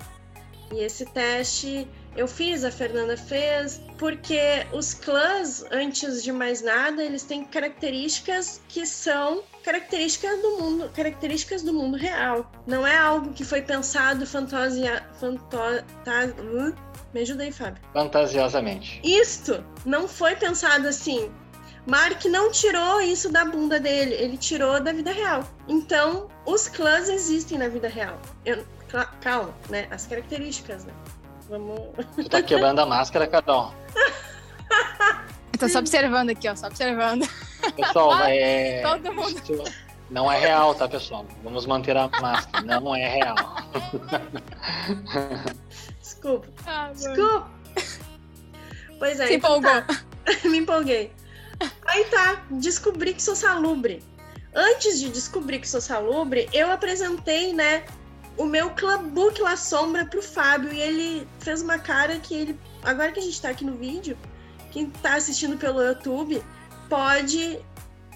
E 0.71 0.79
esse 0.79 1.05
teste 1.05 1.87
eu 2.15 2.27
fiz, 2.27 2.63
a 2.63 2.71
Fernanda 2.71 3.17
fez, 3.17 3.81
porque 3.97 4.39
os 4.71 4.93
clãs, 4.93 5.65
antes 5.71 6.23
de 6.23 6.31
mais 6.31 6.61
nada, 6.61 7.03
eles 7.03 7.23
têm 7.23 7.43
características 7.43 8.61
que 8.67 8.85
são 8.85 9.43
características 9.63 10.39
do 10.41 10.57
mundo, 10.57 10.91
características 10.93 11.63
do 11.63 11.73
mundo 11.73 11.97
real. 11.97 12.51
Não 12.67 12.85
é 12.85 12.95
algo 12.95 13.33
que 13.33 13.43
foi 13.43 13.61
pensado 13.63 14.27
fantasia, 14.27 15.03
fanto, 15.19 15.43
tá, 15.49 15.63
uh, 16.37 16.75
me 17.13 17.21
ajuda 17.21 17.43
aí, 17.43 17.51
Fábio. 17.51 17.81
Fantasiosamente. 17.93 19.01
Isto 19.03 19.63
não 19.85 20.07
foi 20.07 20.35
pensado 20.35 20.87
assim. 20.87 21.31
Mark 21.85 22.23
não 22.25 22.51
tirou 22.51 23.01
isso 23.01 23.29
da 23.29 23.43
bunda 23.43 23.79
dele, 23.79 24.13
ele 24.13 24.37
tirou 24.37 24.79
da 24.79 24.93
vida 24.93 25.11
real. 25.11 25.43
Então, 25.67 26.29
os 26.45 26.67
clãs 26.67 27.09
existem 27.09 27.57
na 27.57 27.67
vida 27.67 27.89
real. 27.89 28.21
Eu- 28.45 28.65
calma, 29.21 29.53
né? 29.69 29.87
As 29.91 30.05
características, 30.05 30.85
né? 30.85 30.93
Vamos. 31.49 31.79
Tu 32.15 32.29
tá 32.29 32.41
quebrando 32.41 32.79
a 32.79 32.85
máscara, 32.85 33.27
Carol. 33.27 33.73
Eu 35.53 35.59
tô 35.59 35.69
só 35.69 35.79
observando 35.79 36.29
aqui, 36.29 36.47
ó, 36.49 36.55
só 36.55 36.67
observando. 36.67 37.27
Pessoal, 37.75 38.23
é. 38.27 38.81
Todo 38.81 39.13
mundo. 39.13 39.63
Não 40.09 40.31
é 40.31 40.39
real, 40.39 40.75
tá, 40.75 40.87
pessoal? 40.87 41.25
Vamos 41.43 41.65
manter 41.65 41.97
a 41.97 42.07
máscara. 42.21 42.63
Não 42.65 42.95
é 42.95 43.07
real. 43.07 43.35
Desculpa. 46.01 46.47
Ah. 46.65 46.91
Desculpa. 46.93 47.49
Pois 48.99 49.19
é, 49.19 49.27
Se 49.27 49.35
então 49.35 49.57
empolgou. 49.57 49.81
tá. 49.81 50.03
me 50.49 50.57
empolguei. 50.57 51.11
Aí 51.85 52.05
tá, 52.05 52.43
descobri 52.51 53.13
que 53.13 53.21
sou 53.21 53.35
salubre. 53.35 54.03
Antes 54.55 54.99
de 54.99 55.09
descobrir 55.09 55.59
que 55.59 55.67
sou 55.67 55.81
salubre, 55.81 56.47
eu 56.53 56.71
apresentei, 56.71 57.53
né, 57.53 57.83
o 58.37 58.45
meu 58.45 58.69
Clubbook 58.71 59.41
La 59.41 59.55
Sombra 59.55 60.05
pro 60.05 60.21
Fábio 60.21 60.73
e 60.73 60.79
ele 60.79 61.27
fez 61.39 61.61
uma 61.61 61.79
cara 61.79 62.17
que 62.19 62.33
ele. 62.33 62.59
Agora 62.83 63.11
que 63.11 63.19
a 63.19 63.23
gente 63.23 63.41
tá 63.41 63.49
aqui 63.49 63.63
no 63.63 63.75
vídeo, 63.75 64.17
quem 64.71 64.89
tá 64.89 65.15
assistindo 65.15 65.57
pelo 65.57 65.81
YouTube 65.81 66.43
pode 66.89 67.59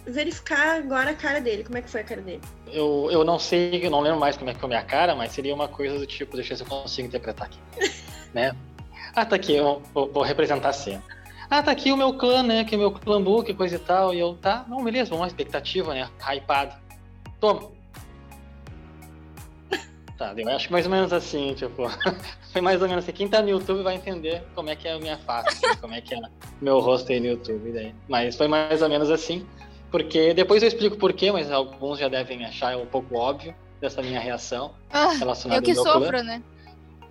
verificar 0.06 0.78
agora 0.78 1.12
a 1.12 1.14
cara 1.14 1.40
dele. 1.40 1.64
Como 1.64 1.78
é 1.78 1.82
que 1.82 1.90
foi 1.90 2.02
a 2.02 2.04
cara 2.04 2.22
dele? 2.22 2.42
Eu, 2.68 3.10
eu 3.12 3.24
não 3.24 3.38
sei, 3.38 3.86
eu 3.86 3.92
não 3.92 4.00
lembro 4.00 4.20
mais 4.20 4.38
como 4.38 4.50
é 4.50 4.54
que 4.54 4.60
foi 4.60 4.68
a 4.68 4.70
minha 4.70 4.84
cara, 4.84 5.16
mas 5.16 5.32
seria 5.32 5.54
uma 5.54 5.68
coisa 5.68 6.00
do 6.00 6.06
tipo, 6.06 6.36
deixa 6.36 6.54
eu 6.54 6.58
ver 6.58 6.64
se 6.64 6.72
eu 6.72 6.82
consigo 6.82 7.08
interpretar 7.08 7.48
aqui. 7.48 7.60
né? 8.34 8.56
Ah, 9.16 9.26
tá 9.26 9.36
aqui, 9.36 9.56
eu 9.56 9.82
vou, 9.94 10.12
vou 10.12 10.24
representar 10.24 10.70
a 10.70 10.74
cena. 10.74 11.04
Ah, 11.50 11.64
tá 11.64 11.72
aqui 11.72 11.92
o 11.92 11.98
meu 11.98 12.14
clã, 12.14 12.44
né? 12.44 12.66
Que 12.66 12.76
é 12.76 12.78
o 12.78 12.82
meu 12.82 12.92
clã 12.92 13.22
book, 13.22 13.54
coisa 13.54 13.76
e 13.76 13.80
tal. 13.80 14.14
E 14.14 14.20
eu, 14.20 14.36
tá, 14.36 14.66
não, 14.68 14.84
beleza, 14.84 15.16
uma 15.16 15.28
expectativa, 15.28 15.94
né? 15.94 16.10
Hypado. 16.20 16.76
Toma. 17.40 17.77
Tá, 20.18 20.34
eu 20.36 20.50
acho 20.50 20.66
que 20.68 20.72
mais 20.74 20.86
ou 20.86 20.92
menos 20.92 21.14
assim, 21.14 21.54
tipo, 21.54 21.84
foi 22.52 22.60
mais 22.62 22.82
ou 22.82 22.88
menos 22.88 23.04
assim. 23.04 23.12
Quem 23.12 23.28
tá 23.28 23.42
no 23.42 23.50
YouTube 23.50 23.84
vai 23.84 23.96
entender 23.96 24.44
como 24.56 24.70
é 24.70 24.76
que 24.76 24.88
é 24.88 24.94
a 24.94 25.00
minha 25.00 25.18
face, 25.20 25.62
como 25.80 25.94
é 25.94 26.02
que 26.02 26.16
é 26.16 26.20
meu 26.60 26.80
rosto 26.80 27.12
aí 27.12 27.20
no 27.20 27.28
YouTube. 27.28 27.72
Daí. 27.72 27.94
Mas 28.10 28.36
foi 28.36 28.48
mais 28.48 28.82
ou 28.82 28.90
menos 28.90 29.12
assim, 29.12 29.46
porque 29.92 30.34
depois 30.34 30.64
eu 30.64 30.68
explico 30.68 30.98
porquê, 30.98 31.32
mas 31.32 31.52
alguns 31.52 32.00
já 32.00 32.08
devem 32.08 32.44
achar 32.46 32.76
um 32.78 32.86
pouco 32.88 33.16
óbvio 33.16 33.54
dessa 33.80 34.02
minha 34.02 34.20
reação 34.20 34.74
Ah, 34.92 35.12
relacionada 35.12 35.60
eu 35.62 35.64
que 35.64 35.72
ao 35.72 35.76
meu 35.76 35.84
clã. 35.84 36.02
sofro, 36.02 36.24
né? 36.24 36.42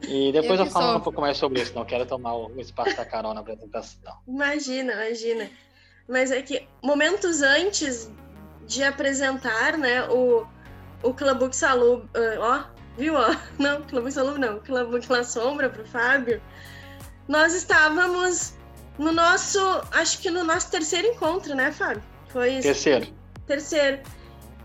E 0.08 0.32
depois 0.32 0.58
Eu 0.58 0.66
eu, 0.66 0.70
falo 0.72 0.84
um 0.84 0.88
sofro. 0.88 1.04
pouco 1.04 1.20
mais 1.20 1.36
sobre 1.38 1.62
isso, 1.62 1.72
não 1.74 1.84
quero 1.84 2.04
tomar 2.06 2.34
o 2.34 2.60
espaço 2.60 2.96
da 2.96 3.04
Carol 3.04 3.32
na 3.34 3.40
apresentação. 3.40 4.14
Imagina, 4.26 4.92
imagina. 4.92 5.48
Mas 6.08 6.30
é 6.32 6.42
que 6.42 6.66
momentos 6.82 7.40
antes 7.40 8.10
de 8.66 8.82
apresentar, 8.82 9.78
né, 9.78 10.02
o, 10.08 10.44
o 11.02 11.14
Clubook 11.14 11.54
Salub, 11.54 12.04
ah, 12.14 12.66
ó, 12.72 12.75
viu, 12.96 13.14
ó? 13.14 13.34
Não, 13.58 13.82
Clubook 13.82 14.12
Salub 14.12 14.38
não, 14.38 14.58
Clubook 14.60 15.10
La 15.10 15.24
Sombra 15.24 15.68
pro 15.68 15.86
Fábio. 15.86 16.40
Nós 17.28 17.54
estávamos 17.54 18.54
no 18.98 19.12
nosso, 19.12 19.58
acho 19.92 20.20
que 20.20 20.30
no 20.30 20.44
nosso 20.44 20.70
terceiro 20.70 21.08
encontro, 21.08 21.54
né, 21.54 21.72
Fábio? 21.72 22.02
Foi 22.28 22.50
isso. 22.50 22.62
Terceiro, 22.62 23.06
Terceiro. 23.46 23.98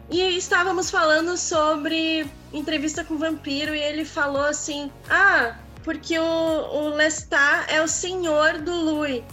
E 0.10 0.20
estávamos 0.38 0.92
falando 0.92 1.38
sobre 1.38 2.30
entrevista 2.52 3.04
com 3.04 3.14
o 3.14 3.18
vampiro 3.18 3.74
e 3.74 3.80
ele 3.80 4.04
falou 4.04 4.44
assim: 4.44 4.92
Ah, 5.10 5.56
porque 5.84 6.20
o, 6.20 6.24
o 6.24 6.90
Lestat 6.90 7.66
é 7.70 7.82
o 7.82 7.88
senhor 7.88 8.60
do 8.60 8.74
Lui. 8.74 9.24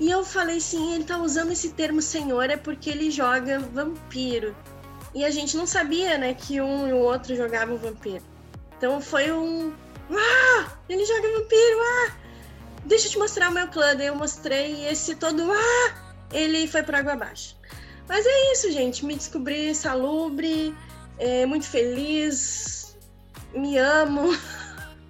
E 0.00 0.10
eu 0.10 0.24
falei 0.24 0.60
sim, 0.60 0.94
ele 0.94 1.04
tá 1.04 1.18
usando 1.18 1.52
esse 1.52 1.70
termo 1.70 2.00
senhor 2.00 2.50
é 2.50 2.56
porque 2.56 2.90
ele 2.90 3.10
joga 3.10 3.58
vampiro. 3.58 4.54
E 5.14 5.24
a 5.24 5.30
gente 5.30 5.56
não 5.56 5.66
sabia, 5.66 6.18
né, 6.18 6.34
que 6.34 6.60
um 6.60 6.88
e 6.88 6.92
o 6.92 6.98
outro 6.98 7.34
jogavam 7.34 7.76
vampiro. 7.76 8.22
Então 8.76 9.00
foi 9.00 9.32
um. 9.32 9.72
Ah! 10.10 10.72
Ele 10.88 11.04
joga 11.04 11.28
vampiro! 11.32 11.78
Ah! 11.80 12.12
Deixa 12.84 13.06
eu 13.06 13.10
te 13.12 13.18
mostrar 13.18 13.50
o 13.50 13.52
meu 13.52 13.68
clã. 13.68 13.96
Daí 13.96 14.06
eu 14.06 14.14
mostrei 14.14 14.74
e 14.74 14.86
esse 14.86 15.14
todo. 15.16 15.50
Ah! 15.50 15.94
Ele 16.32 16.66
foi 16.66 16.82
por 16.82 16.94
água 16.94 17.12
abaixo. 17.12 17.56
Mas 18.08 18.24
é 18.26 18.52
isso, 18.52 18.70
gente. 18.70 19.04
Me 19.04 19.14
descobri 19.14 19.74
salubre, 19.74 20.74
é, 21.18 21.44
muito 21.44 21.66
feliz, 21.66 22.96
me 23.54 23.78
amo. 23.78 24.36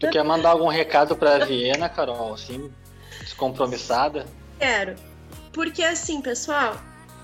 tu 0.01 0.11
quer 0.11 0.25
mandar 0.25 0.51
algum 0.51 0.69
recado 0.69 1.17
pra 1.17 1.45
Viena, 1.45 1.89
Carol, 1.89 2.35
assim, 2.35 2.73
descompromissada? 3.21 4.27
Quero. 4.59 4.97
Porque 5.53 5.83
assim, 5.83 6.21
pessoal, 6.21 6.77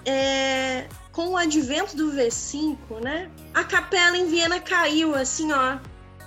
é, 0.04 0.86
com 1.14 1.28
o 1.28 1.36
advento 1.36 1.96
do 1.96 2.12
V5, 2.12 3.00
né? 3.02 3.30
A 3.54 3.62
capela 3.62 4.16
em 4.16 4.26
Viena 4.26 4.60
caiu, 4.60 5.14
assim, 5.14 5.52
ó. 5.52 5.78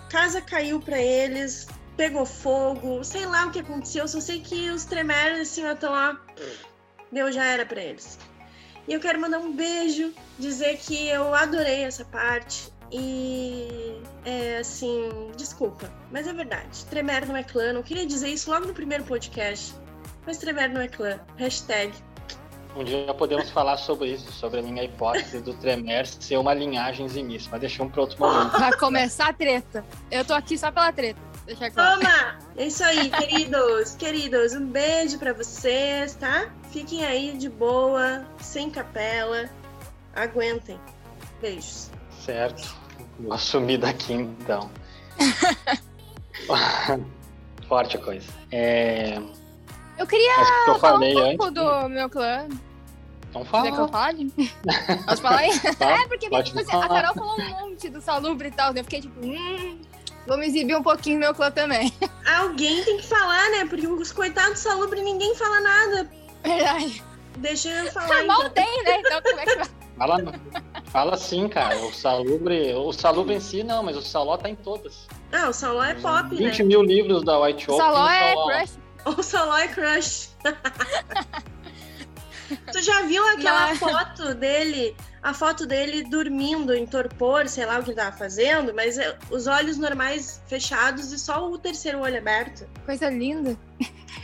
Casa 0.10 0.42
caiu 0.42 0.80
pra 0.80 0.98
eles, 0.98 1.68
pegou 1.98 2.26
fogo, 2.26 3.04
sei 3.04 3.26
lá 3.26 3.46
o 3.46 3.52
que 3.52 3.60
aconteceu, 3.60 4.08
só 4.08 4.22
sei 4.22 4.40
que 4.40 4.70
os 4.70 4.86
Tremere, 4.86 5.42
assim, 5.42 5.66
ó, 5.66 5.74
estão 5.74 5.92
lá. 5.92 6.20
Deu, 7.12 7.32
já 7.32 7.44
era 7.44 7.66
pra 7.66 7.82
eles. 7.82 8.18
E 8.88 8.94
eu 8.94 9.02
quero 9.02 9.20
mandar 9.20 9.40
um 9.40 9.54
beijo, 9.54 10.14
dizer 10.40 10.78
que 10.78 11.08
eu 11.10 11.36
adorei 11.36 11.84
essa 11.84 12.06
parte. 12.06 12.72
E 12.90 14.02
é 14.24 14.60
assim, 14.60 15.10
desculpa, 15.36 15.92
mas 16.10 16.26
é 16.26 16.34
verdade. 16.34 16.86
Tremere 16.86 17.26
não 17.26 17.36
é 17.36 17.44
clã. 17.44 17.74
Não 17.74 17.84
queria 17.84 18.06
dizer 18.06 18.30
isso 18.30 18.50
logo 18.50 18.66
no 18.66 18.74
primeiro 18.74 19.04
podcast. 19.04 19.76
Mas 20.26 20.38
Tremere 20.38 20.74
não 20.74 20.80
é 20.80 20.88
clã. 20.88 21.20
Hashtag. 21.36 21.94
Um 22.78 22.84
dia 22.84 23.12
podemos 23.12 23.50
falar 23.50 23.76
sobre 23.78 24.10
isso, 24.10 24.32
sobre 24.32 24.60
a 24.60 24.62
minha 24.62 24.84
hipótese 24.84 25.42
do 25.42 25.52
Tremere 25.56 26.08
ser 26.08 26.38
uma 26.38 26.54
linhagem 26.54 27.10
zimista, 27.10 27.50
mas 27.52 27.62
deixamos 27.62 27.92
para 27.92 28.02
outro 28.02 28.20
momento. 28.20 28.52
Vai 28.52 28.72
começar 28.78 29.30
a 29.30 29.34
treta. 29.34 29.84
Eu 30.12 30.24
tô 30.24 30.36
aqui 30.36 30.56
só 30.56 30.72
pela 30.72 30.92
treta. 30.92 31.20
Deixa 31.48 31.72
claro. 31.72 32.00
Toma! 32.00 32.38
É 32.56 32.68
isso 32.68 32.84
aí, 32.84 33.10
queridos, 33.18 33.96
queridos. 33.96 34.54
Um 34.54 34.68
beijo 34.68 35.18
pra 35.18 35.34
vocês, 35.34 36.14
tá? 36.16 36.52
Fiquem 36.70 37.04
aí 37.04 37.36
de 37.36 37.50
boa, 37.50 38.24
sem 38.40 38.70
capela. 38.70 39.50
Aguentem. 40.14 40.80
Beijos. 41.42 41.90
Certo. 42.24 42.76
Vou 43.20 43.34
assumir 43.34 43.80
daqui 43.80 44.14
então. 44.14 44.70
Forte 47.68 47.98
coisa. 47.98 48.28
É... 48.52 49.20
Eu 49.98 50.06
queria 50.06 50.32
eu 50.68 50.76
falar 50.76 51.00
um 51.00 51.04
antes. 51.04 51.38
pouco 51.38 51.52
do 51.52 51.90
meu 51.90 52.08
clã. 52.08 52.48
Então 53.30 53.44
Quer 53.44 53.62
que 53.64 53.68
eu 53.80 53.88
fala. 53.88 53.90
fale? 53.90 54.32
Posso 55.06 55.22
falar 55.22 55.38
aí? 55.40 55.54
Fala. 55.60 55.92
É, 56.02 56.08
porque 56.08 56.30
Pode 56.30 56.48
tipo 56.48 56.60
assim, 56.60 56.72
falar. 56.72 56.86
a 56.86 56.90
Carol 56.90 57.14
falou 57.14 57.40
um 57.40 57.50
monte 57.70 57.90
do 57.90 58.02
salubre 58.02 58.48
e 58.48 58.52
tal. 58.52 58.74
daí 58.74 58.82
Eu 58.82 58.84
fiquei 58.86 59.02
tipo, 59.02 59.20
hum, 59.26 59.80
vou 60.26 60.38
me 60.38 60.48
exibir 60.48 60.76
um 60.76 60.84
pouquinho 60.84 61.20
meu 61.20 61.34
clã 61.34 61.52
também. 61.52 61.94
Alguém 62.40 62.84
tem 62.84 62.98
que 62.98 63.06
falar, 63.06 63.50
né? 63.52 63.66
Porque 63.70 63.86
os 63.88 64.12
coitados 64.12 64.60
salubre 64.60 65.02
ninguém 65.02 65.36
fala 65.36 65.60
nada. 65.62 66.10
Verdade. 66.44 67.04
Deixa 67.38 67.70
eu 67.70 67.92
falar. 67.92 68.24
Mal 68.26 68.40
Então. 68.42 68.50
tem, 68.52 68.84
né? 68.84 69.00
Então 69.00 69.22
como 69.22 69.40
é 69.40 69.46
que 69.46 69.56
vai? 69.56 69.68
Fala, 69.98 70.20
fala 70.86 71.18
sim, 71.18 71.48
cara. 71.50 71.76
O 71.86 71.92
salubre. 71.94 72.74
O 72.76 72.94
salubre 72.94 73.34
em 73.36 73.40
si 73.40 73.64
não, 73.64 73.82
mas 73.84 73.98
o 73.98 74.02
saló 74.02 74.38
tá 74.38 74.48
em 74.50 74.56
todas. 74.56 75.08
Ah, 75.32 75.50
o 75.50 75.54
Saló 75.54 75.84
é 75.84 75.94
pop, 75.96 76.34
20 76.36 76.60
né? 76.60 76.64
mil 76.66 76.82
livros 76.84 77.24
da 77.24 77.38
White 77.40 77.70
O 77.70 77.74
Oak. 77.74 77.84
Saló 77.84 78.08
tem 78.08 78.16
é 78.18 78.30
Saló. 78.34 78.48
crush. 78.48 78.72
O 79.06 79.24
Saló 79.24 79.58
é 79.58 79.68
crush. 79.68 80.30
tu 82.72 82.82
já 82.82 83.02
viu 83.04 83.26
aquela 83.30 83.68
Mas- 83.68 83.80
foto 83.80 84.34
dele? 84.36 84.96
A 85.22 85.34
foto 85.34 85.66
dele 85.66 86.04
dormindo 86.04 86.74
em 86.74 86.86
torpor, 86.86 87.48
sei 87.50 87.66
lá 87.66 87.80
o 87.80 87.84
que 87.84 87.90
ele 87.90 87.98
tava 87.98 88.16
fazendo, 88.16 88.74
mas 88.74 88.98
é, 88.98 89.18
os 89.30 89.46
olhos 89.48 89.78
normais 89.78 90.42
fechados 90.48 91.12
e 91.12 91.20
só 91.20 91.50
o 91.50 91.58
terceiro 91.58 92.00
olho 92.00 92.18
aberto. 92.18 92.66
Coisa 92.86 93.10
linda. 93.10 93.58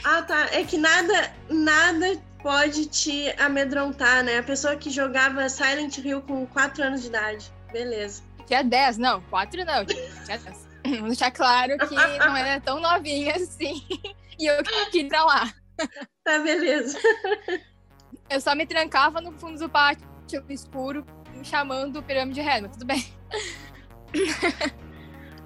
Ah, 0.04 0.22
tá. 0.22 0.48
É 0.52 0.64
que 0.64 0.78
nada, 0.78 1.34
nada 1.50 2.06
pode 2.42 2.86
te 2.86 3.34
amedrontar, 3.40 4.24
né? 4.24 4.38
A 4.38 4.44
pessoa 4.44 4.76
que 4.76 4.90
jogava 4.90 5.48
Silent 5.50 5.98
Hill 5.98 6.22
com 6.22 6.46
4 6.48 6.84
anos 6.84 7.02
de 7.02 7.08
idade. 7.08 7.52
Beleza. 7.72 8.22
Tinha 8.46 8.64
10, 8.64 8.98
não, 8.98 9.22
4 9.24 9.66
não. 9.66 9.86
Tinha 9.86 10.38
10. 10.38 10.44
Vou 11.00 11.08
deixar 11.08 11.32
claro 11.32 11.78
que 11.78 11.96
não 11.96 12.36
era 12.38 12.60
tão 12.62 12.80
novinha 12.80 13.36
assim. 13.36 13.82
E 14.40 14.48
eu 14.48 14.64
queria 14.64 15.02
ir 15.04 15.08
pra 15.10 15.24
lá. 15.24 15.54
Tá, 16.24 16.40
beleza. 16.40 16.98
Eu 18.30 18.42
só 18.42 18.56
me 18.56 18.66
trancava 18.66 19.22
no 19.22 19.32
fundo 19.34 19.60
do 19.60 19.70
pátio, 19.70 20.08
no 20.32 20.52
escuro, 20.52 21.06
me 21.36 21.46
chamando 21.46 22.00
o 22.00 22.04
pirâmide 22.04 22.42
ré, 22.42 22.62
mas 22.62 22.72
tudo 22.72 22.86
bem. 22.86 23.06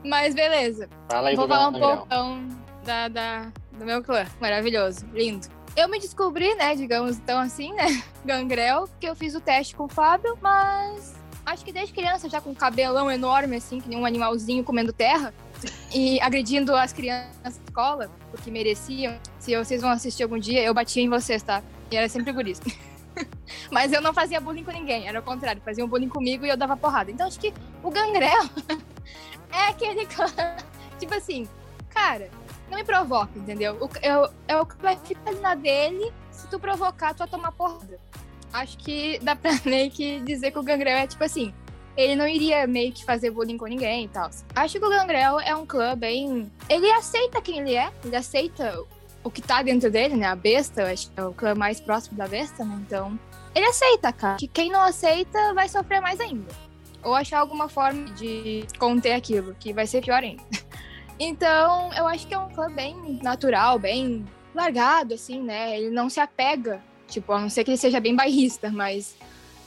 mas 0.04 0.34
beleza. 0.34 0.90
Fala 1.10 1.30
aí 1.30 1.36
Vou 1.36 1.48
falar 1.48 1.70
um 1.70 1.74
pouco 1.74 2.06
então, 2.06 2.48
da, 2.86 3.08
da- 3.08 3.52
do 3.78 3.86
meu 3.86 4.04
clã. 4.04 4.26
Maravilhoso, 4.40 5.06
lindo. 5.14 5.48
Eu 5.76 5.88
me 5.88 6.00
descobri, 6.00 6.56
né, 6.56 6.76
digamos 6.76 7.18
então 7.18 7.40
assim, 7.40 7.74
né, 7.74 8.02
gangrel, 8.26 8.88
porque 8.88 9.08
eu 9.08 9.16
fiz 9.16 9.36
o 9.36 9.42
teste 9.42 9.76
com 9.76 9.84
o 9.84 9.88
Fábio, 9.90 10.38
mas 10.42 11.16
acho 11.46 11.64
que 11.64 11.72
desde 11.72 11.94
criança, 11.94 12.28
já 12.28 12.42
com 12.42 12.50
um 12.50 12.56
cabelão 12.56 13.12
enorme, 13.12 13.58
assim, 13.58 13.80
que 13.80 13.88
nem 13.88 13.98
um 13.98 14.06
animalzinho 14.06 14.64
comendo 14.64 14.92
terra, 14.92 15.34
e 15.94 16.20
agredindo 16.22 16.76
as 16.76 16.94
crianças 16.94 17.40
na 17.44 17.50
escola, 17.50 18.10
porque 18.32 18.52
mereciam. 18.52 19.18
Se 19.40 19.56
vocês 19.56 19.82
vão 19.82 19.90
assistir 19.90 20.24
algum 20.24 20.38
dia, 20.38 20.64
eu 20.64 20.74
batia 20.74 21.02
em 21.04 21.10
vocês, 21.10 21.42
tá? 21.42 21.64
E 21.90 21.96
era 21.96 22.10
sempre 22.10 22.52
isso. 22.52 22.62
Mas 23.72 23.92
eu 23.92 24.02
não 24.02 24.14
fazia 24.14 24.40
bullying 24.40 24.64
com 24.64 24.72
ninguém, 24.72 25.08
era 25.08 25.20
o 25.20 25.24
contrário, 25.24 25.62
faziam 25.64 25.88
bullying 25.88 26.10
comigo 26.10 26.46
e 26.46 26.50
eu 26.50 26.58
dava 26.58 26.78
porrada. 26.78 27.12
Então 27.12 27.28
acho 27.28 27.40
que 27.40 27.54
o 27.84 27.90
gangrel 27.90 28.44
é 29.52 29.70
aquele 29.70 30.06
clã, 30.08 30.28
tipo 31.00 31.14
assim, 31.14 31.48
cara, 31.90 32.30
não 32.70 32.78
me 32.78 32.84
provoca, 32.84 33.32
entendeu? 33.36 33.76
O, 33.82 33.90
eu, 34.06 34.30
eu 34.48 34.68
vai 34.80 34.98
ficar 34.98 35.32
na 35.34 35.56
dele, 35.56 36.12
se 36.32 36.48
tu 36.48 36.60
provocar, 36.60 37.14
tu 37.14 37.20
vai 37.20 37.28
tomar 37.28 37.52
porrada. 37.52 38.00
Acho 38.54 38.78
que 38.78 39.20
dá 39.20 39.36
pra 39.36 39.52
meio 39.66 39.92
que 39.92 40.20
dizer 40.22 40.52
que 40.52 40.60
o 40.60 40.64
Gangrel 40.64 40.98
é 40.98 41.08
tipo 41.08 41.24
assim, 41.24 41.54
ele 41.98 42.16
não 42.16 42.28
iria 42.28 42.66
meio 42.68 42.94
que 42.94 43.04
fazer 43.04 43.32
bullying 43.32 43.58
com 43.58 43.66
ninguém 43.66 44.06
e 44.06 44.08
tal. 44.08 44.30
Acho 44.56 44.80
que 44.80 44.86
o 44.86 44.90
Gangrel 44.90 45.40
é 45.40 45.56
um 45.56 45.66
clã 45.66 45.98
bem. 45.98 46.50
Ele 46.70 46.90
aceita 46.92 47.42
quem 47.42 47.60
ele 47.60 47.76
é, 47.76 47.92
ele 48.06 48.16
aceita 48.16 48.84
o 49.28 49.32
que 49.32 49.42
tá 49.42 49.62
dentro 49.62 49.92
dele, 49.92 50.16
né? 50.16 50.26
A 50.26 50.36
besta, 50.36 50.82
eu 50.82 50.88
acho 50.88 51.12
que 51.12 51.20
é 51.20 51.24
o 51.24 51.34
clã 51.34 51.54
mais 51.54 51.80
próximo 51.80 52.18
da 52.18 52.28
besta, 52.28 52.64
né? 52.64 52.82
Então, 52.86 53.20
ele 53.54 53.66
aceita, 53.66 54.12
cara. 54.14 54.38
Que 54.38 54.48
quem 54.48 54.72
não 54.72 54.82
aceita 54.82 55.54
vai 55.54 55.68
sofrer 55.68 56.00
mais 56.00 56.20
ainda. 56.20 56.48
Ou 57.04 57.14
achar 57.14 57.40
alguma 57.40 57.68
forma 57.68 58.06
de 58.16 58.66
conter 58.80 59.14
aquilo, 59.14 59.56
que 59.60 59.74
vai 59.74 59.86
ser 59.86 60.02
pior 60.02 60.24
ainda. 60.24 60.44
Então, 61.20 61.92
eu 61.94 62.06
acho 62.06 62.28
que 62.28 62.36
é 62.36 62.38
um 62.38 62.48
clã 62.48 62.72
bem 62.72 63.20
natural, 63.24 63.80
bem 63.80 64.24
largado, 64.54 65.16
assim, 65.16 65.42
né? 65.42 65.76
Ele 65.76 65.90
não 65.90 66.12
se 66.12 66.20
apega, 66.20 66.80
tipo, 67.08 67.34
a 67.34 67.42
não 67.42 67.50
ser 67.50 67.64
que 67.64 67.72
ele 67.72 67.78
seja 67.78 68.00
bem 68.00 68.16
bairrista, 68.16 68.70
mas 68.70 69.16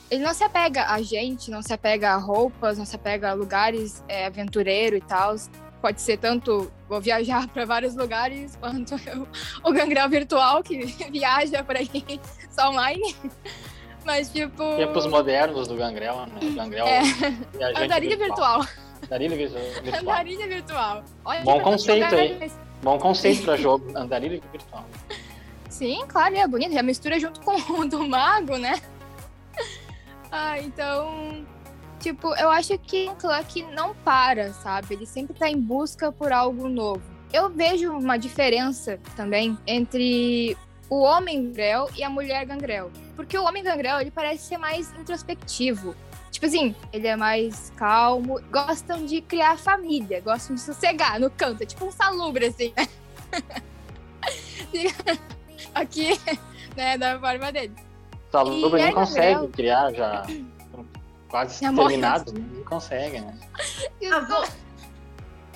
ele 0.09 0.23
não 0.23 0.33
se 0.33 0.45
apega 0.45 0.87
a 0.87 1.03
gente, 1.03 1.51
não 1.51 1.61
se 1.61 1.73
apega 1.73 2.11
a 2.13 2.17
roupas, 2.17 2.79
não 2.79 2.85
se 2.85 2.95
apega 2.95 3.31
a 3.31 3.33
lugares 3.33 4.01
é, 4.07 4.27
aventureiro 4.27 4.97
e 4.97 5.01
tal. 5.01 5.35
Pode 5.81 6.01
ser 6.01 6.19
tanto 6.19 6.71
vou 6.89 7.01
viajar 7.01 7.47
para 7.49 7.65
vários 7.65 7.95
lugares, 7.95 8.57
quanto 8.57 8.95
eu, 9.09 9.27
o 9.65 9.73
gangrel 9.73 10.09
virtual 10.09 10.63
que 10.63 10.85
viaja 11.11 11.63
por 11.63 11.77
aí 11.77 11.89
só 12.51 12.69
online. 12.71 13.15
Mas, 14.05 14.31
tipo. 14.33 14.77
Tempos 14.77 15.07
modernos 15.07 15.69
do 15.69 15.77
gangrel, 15.77 16.27
né? 16.27 16.51
Gangrel. 16.55 16.87
É. 16.87 17.03
Andarilha 17.77 18.17
virtual. 18.17 18.67
Andarilha 19.05 19.37
virtual. 19.37 19.63
Andarilha 20.01 20.49
virtual. 20.49 21.05
Olha, 21.25 21.41
Bom 21.43 21.61
conceito 21.61 22.15
aí. 22.15 22.53
Bom 22.83 22.99
conceito 22.99 23.45
para 23.45 23.57
jogo, 23.57 23.97
andarilha 23.97 24.41
virtual. 24.51 24.87
Sim, 25.69 26.05
claro, 26.09 26.35
é 26.35 26.47
bonito. 26.47 26.73
Já 26.73 26.83
mistura 26.83 27.21
junto 27.21 27.41
com 27.41 27.55
o 27.73 27.87
do 27.87 28.09
mago, 28.09 28.57
né? 28.57 28.81
Ah, 30.33 30.59
então. 30.59 31.47
Tipo, 32.01 32.35
eu 32.37 32.51
acho 32.51 32.79
que 32.79 33.09
o 33.11 33.15
Cluck 33.15 33.63
não 33.75 33.95
para, 33.95 34.55
sabe? 34.55 34.95
Ele 34.95 35.07
sempre 35.07 35.39
tá 35.39 35.49
em 35.49 35.61
busca 35.61 36.11
por 36.11 36.33
algo 36.33 36.67
novo. 36.67 37.03
Eu 37.31 37.51
vejo 37.51 37.93
uma 37.93 38.17
diferença 38.17 38.99
também 39.15 39.57
entre 39.67 40.57
o 40.89 41.03
homem 41.03 41.45
gangrel 41.45 41.91
e 41.95 42.03
a 42.03 42.09
mulher 42.09 42.47
gangrel. 42.47 42.91
Porque 43.15 43.37
o 43.37 43.45
homem 43.45 43.63
gangrel, 43.63 44.01
ele 44.01 44.11
parece 44.11 44.45
ser 44.45 44.57
mais 44.57 44.91
introspectivo. 44.99 45.95
Tipo 46.31 46.47
assim, 46.47 46.75
ele 46.91 47.07
é 47.07 47.17
mais 47.17 47.71
calmo, 47.77 48.41
gostam 48.51 49.05
de 49.05 49.21
criar 49.21 49.59
família, 49.59 50.23
gostam 50.23 50.57
de 50.57 50.63
sossegar 50.63 51.21
no 51.21 51.31
canto, 51.31 51.63
é 51.63 51.67
tipo 51.67 51.85
um 51.85 51.93
salubre, 51.93 52.47
assim, 52.47 52.73
né? 52.75 52.89
Aqui, 55.75 56.19
né, 56.75 56.97
da 56.97 57.21
forma 57.21 57.53
dele. 57.53 57.75
Salubre 58.33 58.83
nem 58.83 58.95
consegue 58.95 59.49
criar 59.49 59.93
já 59.93 60.25
quase 61.31 61.61
terminado, 61.61 62.33
não 62.33 62.65
consegue, 62.65 63.21
né? 63.21 63.39
A, 64.13 64.21
vo 64.21 64.49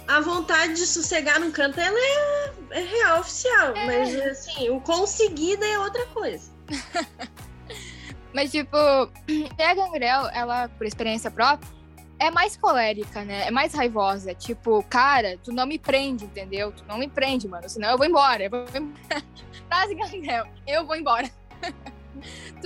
a, 0.07 0.21
vontade 0.21 0.75
de 0.75 0.87
sossegar 0.87 1.41
no 1.41 1.51
canto, 1.51 1.79
ela 1.81 1.99
é, 1.99 2.53
é 2.71 2.81
real, 2.81 3.21
oficial. 3.21 3.77
É. 3.77 3.87
Mas, 3.87 4.15
assim, 4.21 4.71
o 4.71 4.81
conseguida 4.81 5.67
é 5.67 5.79
outra 5.79 6.07
coisa. 6.07 6.51
mas, 8.33 8.51
tipo, 8.51 8.77
a 8.79 9.75
Gangrel, 9.75 10.29
ela, 10.33 10.69
por 10.69 10.87
experiência 10.87 11.31
própria, 11.31 11.75
é 12.19 12.31
mais 12.31 12.57
colérica, 12.57 13.25
né? 13.25 13.49
É 13.49 13.51
mais 13.51 13.75
raivosa. 13.75 14.35
Tipo, 14.35 14.83
cara, 14.85 15.37
tu 15.43 15.53
não 15.53 15.67
me 15.67 15.79
prende, 15.79 16.25
entendeu? 16.25 16.73
Tu 16.73 16.85
não 16.87 16.97
me 16.97 17.09
prende, 17.09 17.49
mano. 17.49 17.69
Senão 17.69 17.91
eu 17.91 17.99
vou 17.99 18.07
embora. 18.07 18.45
Eu 18.45 18.51
vou 18.51 18.61
embora. 18.61 19.25
Frase 19.69 19.95
Gangrel, 19.95 20.47
eu 20.67 20.87
vou 20.87 20.95
embora. 20.97 21.29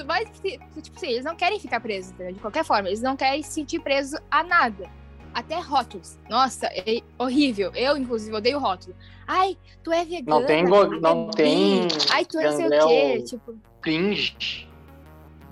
vai. 0.04 0.24
Tipo 0.24 0.96
assim, 0.96 1.06
eles 1.06 1.24
não 1.24 1.36
querem 1.36 1.58
ficar 1.58 1.80
presos, 1.80 2.12
entendeu? 2.12 2.34
De 2.34 2.40
qualquer 2.40 2.64
forma, 2.64 2.88
eles 2.88 3.02
não 3.02 3.16
querem 3.16 3.42
se 3.42 3.52
sentir 3.52 3.80
presos 3.80 4.18
a 4.30 4.42
nada. 4.42 4.88
Até 5.34 5.58
rótulos. 5.58 6.18
Nossa, 6.28 6.66
é 6.66 7.00
horrível. 7.18 7.70
Eu, 7.74 7.96
inclusive, 7.96 8.34
odeio 8.34 8.58
rótulo. 8.58 8.96
Ai, 9.26 9.56
tu 9.82 9.92
é 9.92 10.04
vegana. 10.04 10.40
Não 10.40 10.46
tem. 10.46 10.64
Go... 10.64 10.86
Não 11.00 11.30
tem. 11.30 11.86
Ai, 12.10 12.24
tu 12.24 12.38
é 12.38 12.44
não 12.44 12.56
sei 12.56 12.66
o 12.66 12.88
quê. 12.88 13.22
Tipo. 13.22 13.58
Cringe. 13.80 14.68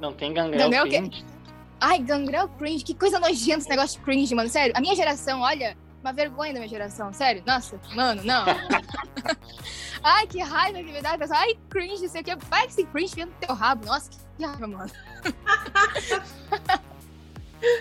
Não 0.01 0.13
tem 0.13 0.33
gangrel, 0.33 0.71
gangrel 0.71 0.87
cringe. 0.87 1.11
Que... 1.11 1.25
Ai, 1.81 1.99
gangrel 1.99 2.49
cringe. 2.49 2.85
Que 2.85 2.95
coisa 2.95 3.21
nojenta 3.21 3.59
esse 3.59 3.69
negócio 3.69 3.99
de 3.99 4.05
cringe, 4.05 4.35
mano. 4.35 4.49
Sério, 4.49 4.75
a 4.77 4.81
minha 4.81 4.95
geração, 4.95 5.41
olha, 5.41 5.77
uma 6.07 6.13
vergonha 6.13 6.53
da 6.53 6.61
minha 6.61 6.69
geração, 6.69 7.13
sério. 7.13 7.43
Nossa, 7.45 7.81
mano, 7.95 8.23
não. 8.23 8.45
Ai, 10.03 10.27
que 10.29 10.41
raiva 10.41 10.79
que 10.79 10.93
me 10.93 11.03
dá. 11.03 11.19
Pessoal. 11.19 11.41
Ai, 11.41 11.59
cringe, 11.69 12.03
não 12.03 12.09
sei 12.09 12.21
o 12.21 12.25
que. 12.25 12.37
Vai 12.47 12.67
que 12.67 12.73
esse 12.73 12.85
cringe 12.85 13.15
vendo 13.17 13.31
no 13.31 13.47
teu 13.47 13.55
rabo. 13.55 13.85
Nossa, 13.85 14.09
que 14.37 14.45
raiva, 14.45 14.67
mano. 14.69 14.91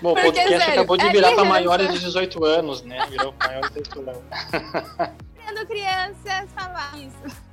Bom, 0.01 0.13
o 0.13 0.15
podcast 0.15 0.47
sério, 0.49 0.73
acabou 0.73 0.97
de 0.97 1.05
é 1.05 1.11
virar 1.11 1.35
para 1.35 1.45
maiores 1.45 1.93
de 1.93 1.99
18 1.99 2.43
anos, 2.43 2.81
né? 2.81 3.05
Virou 3.07 3.35
maiores 3.39 3.69
de 3.71 3.81
18 3.83 4.09
anos. 4.09 4.23
Vendo 5.35 5.67
crianças 5.67 6.49
falar 6.55 6.97
isso. 6.97 7.45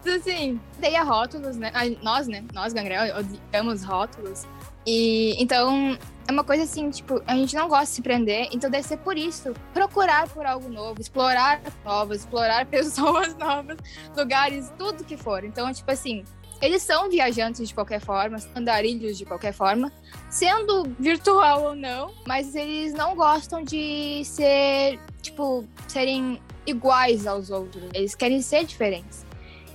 Então, 0.00 0.14
assim, 0.14 0.60
odeia 0.78 1.02
rótulos, 1.02 1.56
né? 1.56 1.72
Nós, 2.02 2.28
né? 2.28 2.44
Nós, 2.54 2.72
Gangrel, 2.72 3.16
odiamos 3.18 3.82
rótulos. 3.82 4.46
E 4.86 5.34
então 5.42 5.98
é 6.30 6.32
uma 6.32 6.44
coisa 6.44 6.62
assim, 6.62 6.88
tipo, 6.90 7.20
a 7.26 7.34
gente 7.34 7.56
não 7.56 7.68
gosta 7.68 7.86
de 7.86 7.90
se 7.90 8.02
prender, 8.02 8.48
então 8.52 8.70
deve 8.70 8.86
ser 8.86 8.98
por 8.98 9.18
isso. 9.18 9.52
Procurar 9.74 10.28
por 10.28 10.46
algo 10.46 10.68
novo, 10.68 11.00
explorar 11.00 11.60
novas, 11.84 12.20
explorar 12.20 12.66
pessoas 12.70 13.36
novas, 13.36 13.76
lugares, 14.16 14.72
tudo 14.78 15.04
que 15.04 15.16
for. 15.16 15.42
Então, 15.44 15.72
tipo 15.72 15.90
assim, 15.90 16.24
eles 16.62 16.82
são 16.82 17.10
viajantes 17.10 17.68
de 17.68 17.74
qualquer 17.74 18.00
forma, 18.00 18.38
andarilhos 18.54 19.18
de 19.18 19.24
qualquer 19.24 19.52
forma, 19.52 19.92
sendo 20.28 20.84
virtual 21.00 21.64
ou 21.64 21.74
não, 21.74 22.14
mas 22.26 22.54
eles 22.54 22.92
não 22.92 23.16
gostam 23.16 23.64
de 23.64 24.22
ser, 24.24 25.00
tipo, 25.20 25.64
serem 25.88 26.40
iguais 26.64 27.26
aos 27.26 27.50
outros. 27.50 27.82
Eles 27.92 28.14
querem 28.14 28.40
ser 28.40 28.64
diferentes. 28.64 29.26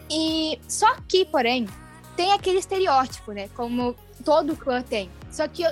E 0.09 0.57
só 0.69 0.95
que, 1.05 1.25
porém, 1.25 1.67
tem 2.15 2.31
aquele 2.31 2.59
estereótipo, 2.59 3.33
né? 3.33 3.49
Como 3.55 3.93
todo 4.23 4.55
clã 4.55 4.81
tem. 4.81 5.09
Só 5.35 5.49
que, 5.49 5.63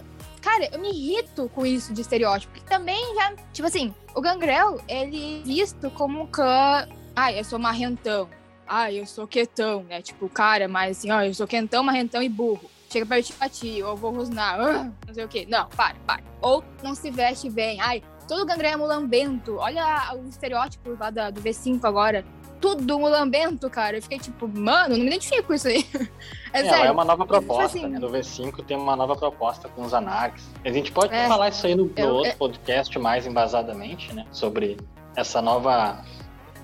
cara, 0.44 0.70
eu 0.72 0.80
me 0.80 0.90
irrito 0.90 1.50
com 1.56 1.66
isso 1.66 1.94
de 1.94 2.02
estereótipo. 2.02 2.54
Porque 2.54 2.70
também 2.70 3.16
já, 3.16 3.34
tipo 3.54 3.68
assim, 3.68 3.96
o 4.14 4.22
Gangrel, 4.22 4.80
ele 4.88 5.40
é 5.40 5.44
visto 5.44 5.90
como 5.92 6.22
um 6.22 6.28
clã. 6.28 6.88
Ah, 7.16 7.32
eu 7.32 7.44
sou 7.44 7.58
marrentão. 7.58 8.30
Ah, 8.68 8.92
eu 8.92 9.06
sou 9.06 9.26
quetão, 9.26 9.84
né? 9.84 10.02
Tipo, 10.02 10.28
cara, 10.28 10.68
mas 10.68 10.98
assim, 10.98 11.12
ó, 11.12 11.22
eu 11.22 11.34
sou 11.34 11.48
quentão, 11.48 11.84
marrentão 11.84 12.22
e 12.22 12.30
burro. 12.30 12.70
Chega 12.90 13.06
perto 13.06 13.34
de 13.34 13.50
ti, 13.50 13.82
ou 13.82 13.96
vou 13.96 14.12
rosnar, 14.12 14.60
não 15.08 15.14
sei 15.14 15.26
o 15.26 15.28
quê. 15.28 15.48
Não, 15.50 15.68
para, 15.70 15.96
para. 16.06 16.24
Ou 16.42 16.64
não 16.84 16.94
se 16.94 17.10
veste 17.10 17.50
bem. 17.50 17.82
Ai, 17.82 18.04
todo 18.28 18.46
gangrel 18.46 18.74
é 18.74 18.78
mulambento. 18.78 19.56
Olha 19.56 20.14
o 20.14 20.28
estereótipo 20.28 20.96
lá 21.00 21.10
do 21.10 21.42
V5 21.42 21.84
agora 21.84 22.24
tudo 22.64 22.98
mulambento, 22.98 23.70
cara. 23.70 23.98
Eu 23.98 24.02
fiquei 24.02 24.18
tipo, 24.18 24.48
mano, 24.48 24.96
não 24.96 25.04
me 25.04 25.08
identifico 25.08 25.48
com 25.48 25.54
isso 25.54 25.68
aí. 25.68 25.86
É, 26.56 26.60
é 26.60 26.70
sério. 26.70 26.86
é 26.86 26.92
uma 26.92 27.04
nova 27.04 27.26
proposta, 27.26 27.64
tipo 27.64 27.80
assim, 27.80 27.88
né? 27.88 27.98
No 27.98 28.12
V5 28.12 28.64
tem 28.64 28.78
uma 28.78 28.96
nova 28.96 29.16
proposta 29.16 29.68
com 29.70 29.82
os 29.82 29.92
anarques. 29.92 30.48
A 30.64 30.72
gente 30.72 30.92
pode 30.92 31.12
é, 31.12 31.28
falar 31.28 31.50
isso 31.50 31.66
aí 31.66 31.74
no, 31.74 31.86
no 31.86 31.92
eu, 31.98 32.14
outro 32.14 32.30
é... 32.30 32.36
podcast 32.36 33.00
mais 33.00 33.26
embasadamente, 33.26 34.14
né? 34.14 34.28
Sobre 34.32 34.78
essa 35.16 35.42
nova 35.42 36.06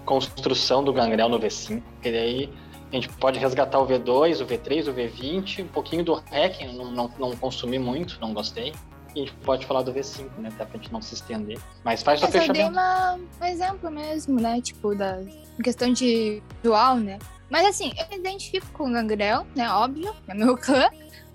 construção 0.05 0.83
do 0.83 0.93
gangrel 0.93 1.27
no 1.27 1.39
V5. 1.39 1.81
Que 2.03 2.11
daí 2.11 2.53
a 2.91 2.95
gente 2.95 3.09
pode 3.09 3.39
resgatar 3.39 3.79
o 3.79 3.87
V2, 3.87 4.43
o 4.43 4.45
V3, 4.45 4.89
o 4.89 4.93
V20, 4.93 5.63
um 5.63 5.67
pouquinho 5.69 6.03
do 6.03 6.13
REC, 6.13 6.71
não, 6.71 6.91
não, 6.91 7.11
não 7.17 7.35
consumi 7.35 7.79
muito, 7.79 8.19
não 8.21 8.31
gostei 8.31 8.71
a 9.15 9.19
gente 9.19 9.33
pode 9.43 9.65
falar 9.65 9.81
do 9.81 9.93
V5, 9.93 10.29
né? 10.37 10.49
Até 10.49 10.65
pra 10.65 10.77
gente 10.77 10.91
não 10.91 11.01
se 11.01 11.15
estender. 11.15 11.59
Mas 11.83 12.03
faz 12.03 12.19
o 12.19 12.23
seu 12.23 12.31
fechamento. 12.31 12.59
Eu 12.59 12.73
dei 12.73 13.27
um 13.41 13.51
exemplo 13.51 13.91
mesmo, 13.91 14.39
né? 14.39 14.61
Tipo, 14.61 14.95
da 14.95 15.19
questão 15.63 15.91
de 15.91 16.41
dual, 16.63 16.97
né? 16.97 17.19
Mas 17.49 17.65
assim, 17.65 17.91
eu 17.97 18.07
me 18.09 18.17
identifico 18.17 18.67
com 18.73 18.89
o 18.89 18.93
Gangrel, 18.93 19.45
né? 19.55 19.69
Óbvio, 19.71 20.15
é 20.27 20.33
meu 20.33 20.55
clã. 20.57 20.89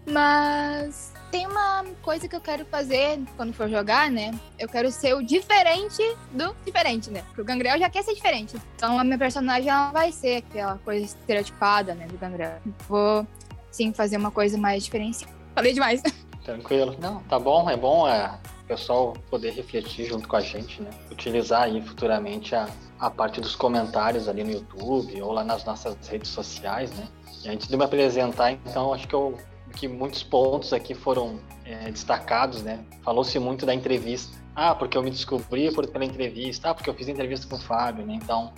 Mas 0.06 1.12
tem 1.30 1.46
uma 1.46 1.84
coisa 2.02 2.28
que 2.28 2.36
eu 2.36 2.40
quero 2.40 2.64
fazer 2.66 3.18
quando 3.36 3.52
for 3.52 3.68
jogar, 3.68 4.10
né? 4.10 4.32
Eu 4.58 4.68
quero 4.68 4.90
ser 4.90 5.14
o 5.14 5.22
diferente 5.22 6.02
do 6.30 6.54
diferente, 6.64 7.10
né? 7.10 7.22
Porque 7.26 7.40
o 7.40 7.44
Gangrel 7.44 7.78
já 7.78 7.90
quer 7.90 8.04
ser 8.04 8.14
diferente. 8.14 8.56
Então 8.76 8.98
a 8.98 9.02
minha 9.02 9.18
personagem 9.18 9.68
ela 9.68 9.90
vai 9.90 10.12
ser 10.12 10.36
aquela 10.36 10.78
coisa 10.78 11.04
estereotipada, 11.04 11.94
né? 11.94 12.06
Do 12.06 12.18
Gangrel. 12.18 12.60
Vou, 12.88 13.26
sim, 13.70 13.92
fazer 13.92 14.16
uma 14.16 14.30
coisa 14.30 14.56
mais 14.56 14.84
diferenciada. 14.84 15.34
Falei 15.56 15.72
demais. 15.72 16.02
Tranquilo. 16.44 16.94
Não, 17.00 17.20
tá 17.20 17.38
bom, 17.38 17.68
é 17.70 17.76
bom 17.76 18.06
é, 18.06 18.38
o 18.64 18.66
pessoal 18.66 19.14
poder 19.30 19.52
refletir 19.52 20.06
junto 20.06 20.28
com 20.28 20.36
a 20.36 20.40
gente, 20.40 20.82
né? 20.82 20.90
Utilizar 21.10 21.62
aí 21.62 21.80
futuramente 21.80 22.54
a, 22.54 22.68
a 23.00 23.10
parte 23.10 23.40
dos 23.40 23.56
comentários 23.56 24.28
ali 24.28 24.44
no 24.44 24.52
YouTube 24.52 25.22
ou 25.22 25.32
lá 25.32 25.42
nas 25.42 25.64
nossas 25.64 25.96
redes 26.06 26.30
sociais, 26.30 26.92
né? 26.92 27.08
E 27.42 27.48
antes 27.48 27.66
de 27.66 27.76
me 27.76 27.84
apresentar, 27.84 28.52
então, 28.52 28.92
acho 28.92 29.08
que, 29.08 29.14
eu, 29.14 29.38
que 29.74 29.88
muitos 29.88 30.22
pontos 30.22 30.74
aqui 30.74 30.94
foram 30.94 31.40
é, 31.64 31.90
destacados, 31.90 32.62
né? 32.62 32.84
Falou-se 33.02 33.38
muito 33.38 33.64
da 33.64 33.74
entrevista. 33.74 34.36
Ah, 34.54 34.74
porque 34.74 34.98
eu 34.98 35.02
me 35.02 35.10
descobri 35.10 35.72
por, 35.72 35.86
pela 35.88 36.04
entrevista. 36.04 36.70
Ah, 36.70 36.74
porque 36.74 36.90
eu 36.90 36.94
fiz 36.94 37.08
entrevista 37.08 37.46
com 37.48 37.56
o 37.56 37.58
Fábio, 37.58 38.04
né? 38.04 38.18
Então, 38.22 38.52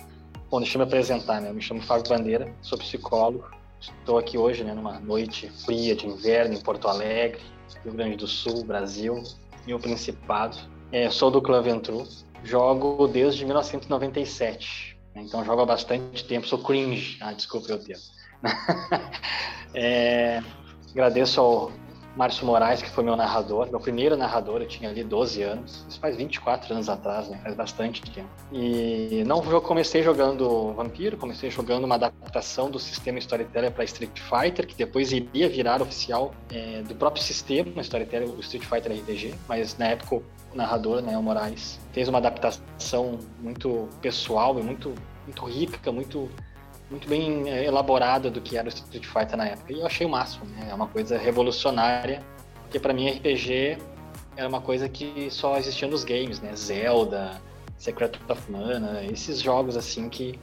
bom, 0.49 0.59
deixa 0.59 0.77
eu 0.77 0.79
me 0.79 0.87
apresentar, 0.87 1.39
né? 1.39 1.49
Eu 1.49 1.53
me 1.53 1.61
chamo 1.61 1.81
Fábio 1.81 2.09
Bandeira, 2.09 2.53
sou 2.61 2.77
psicólogo. 2.77 3.49
Estou 3.79 4.17
aqui 4.17 4.37
hoje, 4.37 4.63
né, 4.63 4.73
numa 4.73 4.99
noite 4.99 5.49
fria 5.63 5.95
de 5.95 6.07
inverno 6.07 6.55
em 6.55 6.59
Porto 6.59 6.87
Alegre, 6.87 7.39
Rio 7.83 7.93
Grande 7.93 8.17
do 8.17 8.27
Sul, 8.27 8.63
Brasil 8.63 9.23
e 9.65 9.73
o 9.73 9.79
Principado. 9.79 10.57
É, 10.91 11.09
sou 11.09 11.29
do 11.29 11.41
Clã 11.41 11.61
Ventru, 11.61 12.07
jogo 12.43 13.07
desde 13.07 13.43
1997, 13.45 14.97
né? 15.13 15.23
então 15.23 15.43
jogo 15.43 15.61
há 15.61 15.65
bastante 15.65 16.23
tempo, 16.25 16.47
sou 16.47 16.59
cringe, 16.59 17.17
ah, 17.21 17.33
desculpe 17.33 17.71
o 17.71 17.77
termo. 17.77 18.03
é, 19.73 20.41
agradeço 20.91 21.41
ao 21.41 21.71
Márcio 22.17 22.47
Moraes, 22.47 22.81
que 22.81 22.89
foi 22.89 23.03
meu 23.03 23.15
narrador, 23.15 23.69
meu 23.69 23.79
primeiro 23.79 24.17
narrador, 24.17 24.61
eu 24.61 24.67
tinha 24.67 24.89
ali 24.89 25.03
12 25.03 25.43
anos, 25.43 25.85
isso 25.87 25.99
faz 25.99 26.15
24 26.17 26.73
anos 26.73 26.89
atrás, 26.89 27.29
né? 27.29 27.39
Faz 27.43 27.55
bastante 27.55 28.01
tempo. 28.01 28.27
E 28.51 29.23
não 29.27 29.43
eu 29.51 29.61
comecei 29.61 30.01
jogando 30.01 30.73
Vampiro, 30.73 31.15
comecei 31.15 31.51
jogando 31.51 31.83
uma 31.83 31.93
adaptação 31.93 32.71
do 32.71 32.79
sistema 32.79 33.19
Storyteller 33.19 33.71
para 33.71 33.83
Street 33.83 34.19
Fighter, 34.19 34.65
que 34.65 34.75
depois 34.75 35.11
iria 35.11 35.47
virar 35.47 35.79
oficial 35.79 36.33
é, 36.51 36.81
do 36.81 36.95
próprio 36.95 37.23
sistema 37.23 37.81
Storyteller, 37.81 38.27
o 38.27 38.39
Street 38.39 38.65
Fighter 38.65 38.91
RPG, 38.93 39.35
mas 39.47 39.77
na 39.77 39.89
época 39.89 40.15
o 40.15 40.23
narrador, 40.55 41.03
né, 41.03 41.15
o 41.15 41.21
Moraes, 41.21 41.79
fez 41.93 42.07
uma 42.07 42.17
adaptação 42.17 43.19
muito 43.39 43.87
pessoal 44.01 44.59
e 44.59 44.63
muito, 44.63 44.95
muito 45.23 45.45
rica, 45.45 45.91
muito 45.91 46.27
muito 46.89 47.07
bem 47.07 47.49
é, 47.49 47.65
elaborada 47.65 48.29
do 48.29 48.41
que 48.41 48.57
era 48.57 48.67
o 48.67 48.69
Street 48.69 49.05
Fighter 49.05 49.37
na 49.37 49.47
época. 49.47 49.73
E 49.73 49.79
eu 49.79 49.85
achei 49.85 50.05
o 50.05 50.09
máximo, 50.09 50.45
né? 50.45 50.67
É 50.69 50.73
uma 50.73 50.87
coisa 50.87 51.17
revolucionária, 51.17 52.23
porque 52.63 52.79
para 52.79 52.93
mim 52.93 53.09
RPG 53.09 53.77
era 54.35 54.47
uma 54.47 54.61
coisa 54.61 54.87
que 54.87 55.29
só 55.29 55.57
existia 55.57 55.87
nos 55.87 56.03
games, 56.03 56.39
né? 56.39 56.55
Zelda, 56.55 57.41
Secret 57.77 58.19
of 58.29 58.51
Mana, 58.51 59.03
esses 59.03 59.41
jogos 59.41 59.75
assim 59.75 60.09
que 60.09 60.39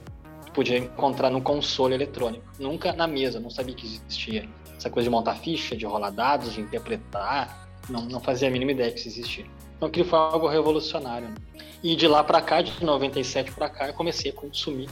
podia 0.52 0.78
encontrar 0.78 1.30
no 1.30 1.40
console 1.40 1.94
eletrônico. 1.94 2.44
Nunca 2.59 2.92
na 2.92 3.07
mesa, 3.07 3.40
não 3.40 3.50
sabia 3.50 3.74
que 3.74 3.87
existia. 3.87 4.48
Essa 4.76 4.90
coisa 4.90 5.09
de 5.09 5.11
montar 5.11 5.35
ficha, 5.37 5.76
de 5.76 5.87
rolar 5.87 6.11
dados, 6.11 6.52
de 6.52 6.61
interpretar, 6.61 7.68
não, 7.88 8.02
não 8.02 8.20
fazia 8.20 8.48
a 8.48 8.50
mínima 8.50 8.72
ideia 8.72 8.90
que 8.90 8.98
isso 8.98 9.09
existia. 9.09 9.46
Então 9.76 9.88
aquilo 9.88 10.07
foi 10.07 10.18
algo 10.18 10.46
revolucionário. 10.46 11.28
Né? 11.28 11.35
E 11.83 11.96
de 11.96 12.07
lá 12.07 12.22
para 12.22 12.40
cá, 12.40 12.62
de 12.62 12.85
97 12.85 13.52
para 13.52 13.68
cá, 13.68 13.88
eu 13.88 13.94
comecei 13.94 14.30
a 14.30 14.35
consumir 14.35 14.88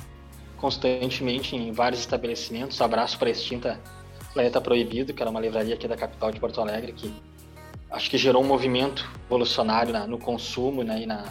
constantemente 0.62 1.56
em 1.56 1.72
vários 1.72 2.00
estabelecimentos. 2.00 2.80
Abraço 2.80 3.18
para 3.18 3.26
a 3.26 3.32
extinta 3.32 3.80
Planeta 4.32 4.60
Proibido, 4.60 5.12
que 5.12 5.20
era 5.20 5.28
uma 5.28 5.40
livraria 5.40 5.74
aqui 5.74 5.88
da 5.88 5.96
capital 5.96 6.30
de 6.30 6.38
Porto 6.38 6.60
Alegre, 6.60 6.92
que 6.92 7.12
acho 7.90 8.08
que 8.08 8.16
gerou 8.16 8.42
um 8.42 8.46
movimento 8.46 9.04
revolucionário 9.24 9.92
no 10.06 10.18
consumo 10.18 10.84
né, 10.84 11.02
e 11.02 11.06
na, 11.06 11.24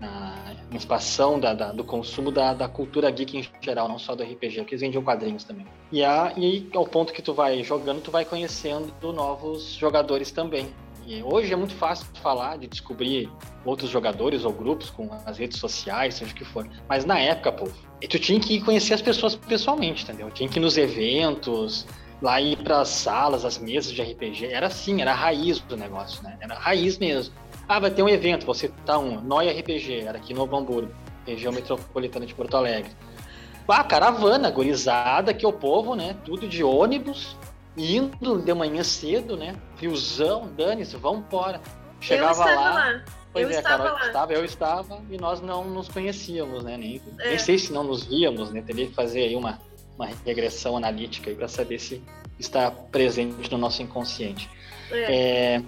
na 0.00 0.34
expansão 0.72 1.38
da, 1.38 1.54
da, 1.54 1.70
do 1.70 1.84
consumo 1.84 2.32
da, 2.32 2.52
da, 2.52 2.68
cultura 2.68 3.08
geek 3.08 3.38
em 3.38 3.46
geral, 3.62 3.88
não 3.88 4.00
só 4.00 4.16
do 4.16 4.24
RPG, 4.24 4.56
porque 4.58 4.74
eles 4.74 4.80
vendiam 4.80 5.02
quadrinhos 5.02 5.44
também. 5.44 5.64
E, 5.92 6.04
a, 6.04 6.34
e 6.36 6.68
ao 6.74 6.84
ponto 6.84 7.12
que 7.12 7.22
tu 7.22 7.32
vai 7.32 7.62
jogando, 7.62 8.02
tu 8.02 8.10
vai 8.10 8.24
conhecendo 8.24 8.92
novos 9.12 9.74
jogadores 9.74 10.32
também. 10.32 10.68
E 11.06 11.22
hoje 11.22 11.52
é 11.52 11.56
muito 11.56 11.74
fácil 11.74 12.04
falar, 12.20 12.58
de 12.58 12.66
descobrir 12.66 13.30
outros 13.64 13.88
jogadores 13.88 14.44
ou 14.44 14.52
grupos 14.52 14.90
com 14.90 15.08
as 15.24 15.38
redes 15.38 15.58
sociais, 15.58 16.14
seja 16.14 16.32
o 16.32 16.34
que 16.34 16.44
for. 16.44 16.68
Mas 16.88 17.04
na 17.04 17.16
época, 17.16 17.52
pô, 17.52 17.68
tu 18.10 18.18
tinha 18.18 18.40
que 18.40 18.60
conhecer 18.60 18.94
as 18.94 19.00
pessoas 19.00 19.36
pessoalmente, 19.36 20.02
entendeu? 20.02 20.28
Tinha 20.32 20.48
que 20.48 20.58
ir 20.58 20.62
nos 20.62 20.76
eventos, 20.76 21.86
lá 22.20 22.40
ir 22.40 22.56
para 22.56 22.80
as 22.80 22.88
salas, 22.88 23.44
as 23.44 23.56
mesas 23.56 23.92
de 23.92 24.02
RPG. 24.02 24.46
Era 24.46 24.66
assim, 24.66 25.00
era 25.00 25.12
a 25.12 25.14
raiz 25.14 25.60
do 25.60 25.76
negócio, 25.76 26.24
né? 26.24 26.36
Era 26.40 26.54
a 26.54 26.58
raiz 26.58 26.98
mesmo. 26.98 27.32
Ah, 27.68 27.78
vai 27.78 27.90
ter 27.92 28.02
um 28.02 28.08
evento, 28.08 28.44
você 28.44 28.68
tá 28.84 28.98
um 28.98 29.20
Noia 29.20 29.52
RPG, 29.52 30.00
era 30.00 30.18
aqui 30.18 30.34
no 30.34 30.40
Novo 30.40 30.56
Hamburgo, 30.56 30.92
região 31.24 31.52
metropolitana 31.52 32.26
de 32.26 32.34
Porto 32.34 32.56
Alegre. 32.56 32.90
Ah, 33.68 33.84
caravana, 33.84 34.50
gorizada, 34.50 35.32
que 35.32 35.44
é 35.44 35.48
o 35.48 35.52
povo, 35.52 35.94
né? 35.94 36.16
Tudo 36.24 36.48
de 36.48 36.64
ônibus, 36.64 37.36
indo 37.76 38.38
de 38.38 38.54
manhã 38.54 38.82
cedo, 38.82 39.36
né? 39.36 39.54
Riozão, 39.78 40.48
dane-se, 40.56 40.96
vamos 40.96 41.20
embora. 41.26 41.60
Chegava 42.00 42.48
eu 42.50 42.56
lá. 42.56 42.74
lá. 42.74 43.04
Pois 43.32 43.48
eu 43.48 43.54
é, 43.54 43.58
estava 43.58 43.82
Carol 43.84 43.98
lá. 43.98 44.06
estava, 44.06 44.32
eu 44.32 44.44
estava, 44.44 44.98
e 45.10 45.18
nós 45.18 45.40
não 45.42 45.64
nos 45.64 45.88
conhecíamos, 45.88 46.64
né? 46.64 46.76
Nem, 46.76 47.02
É. 47.20 47.28
nem 47.30 47.38
sei 47.38 47.58
se 47.58 47.72
não 47.72 47.84
nos 47.84 48.04
víamos, 48.04 48.50
né? 48.50 48.62
Teria 48.62 48.86
que 48.86 48.94
fazer 48.94 49.22
aí 49.24 49.36
uma, 49.36 49.58
uma 49.96 50.08
regressão 50.24 50.76
analítica 50.76 51.30
para 51.32 51.48
saber 51.48 51.78
se 51.78 52.02
está 52.38 52.70
presente 52.70 53.50
no 53.50 53.58
nosso 53.58 53.82
inconsciente. 53.82 54.48
É. 54.90 55.54
É, 55.56 55.62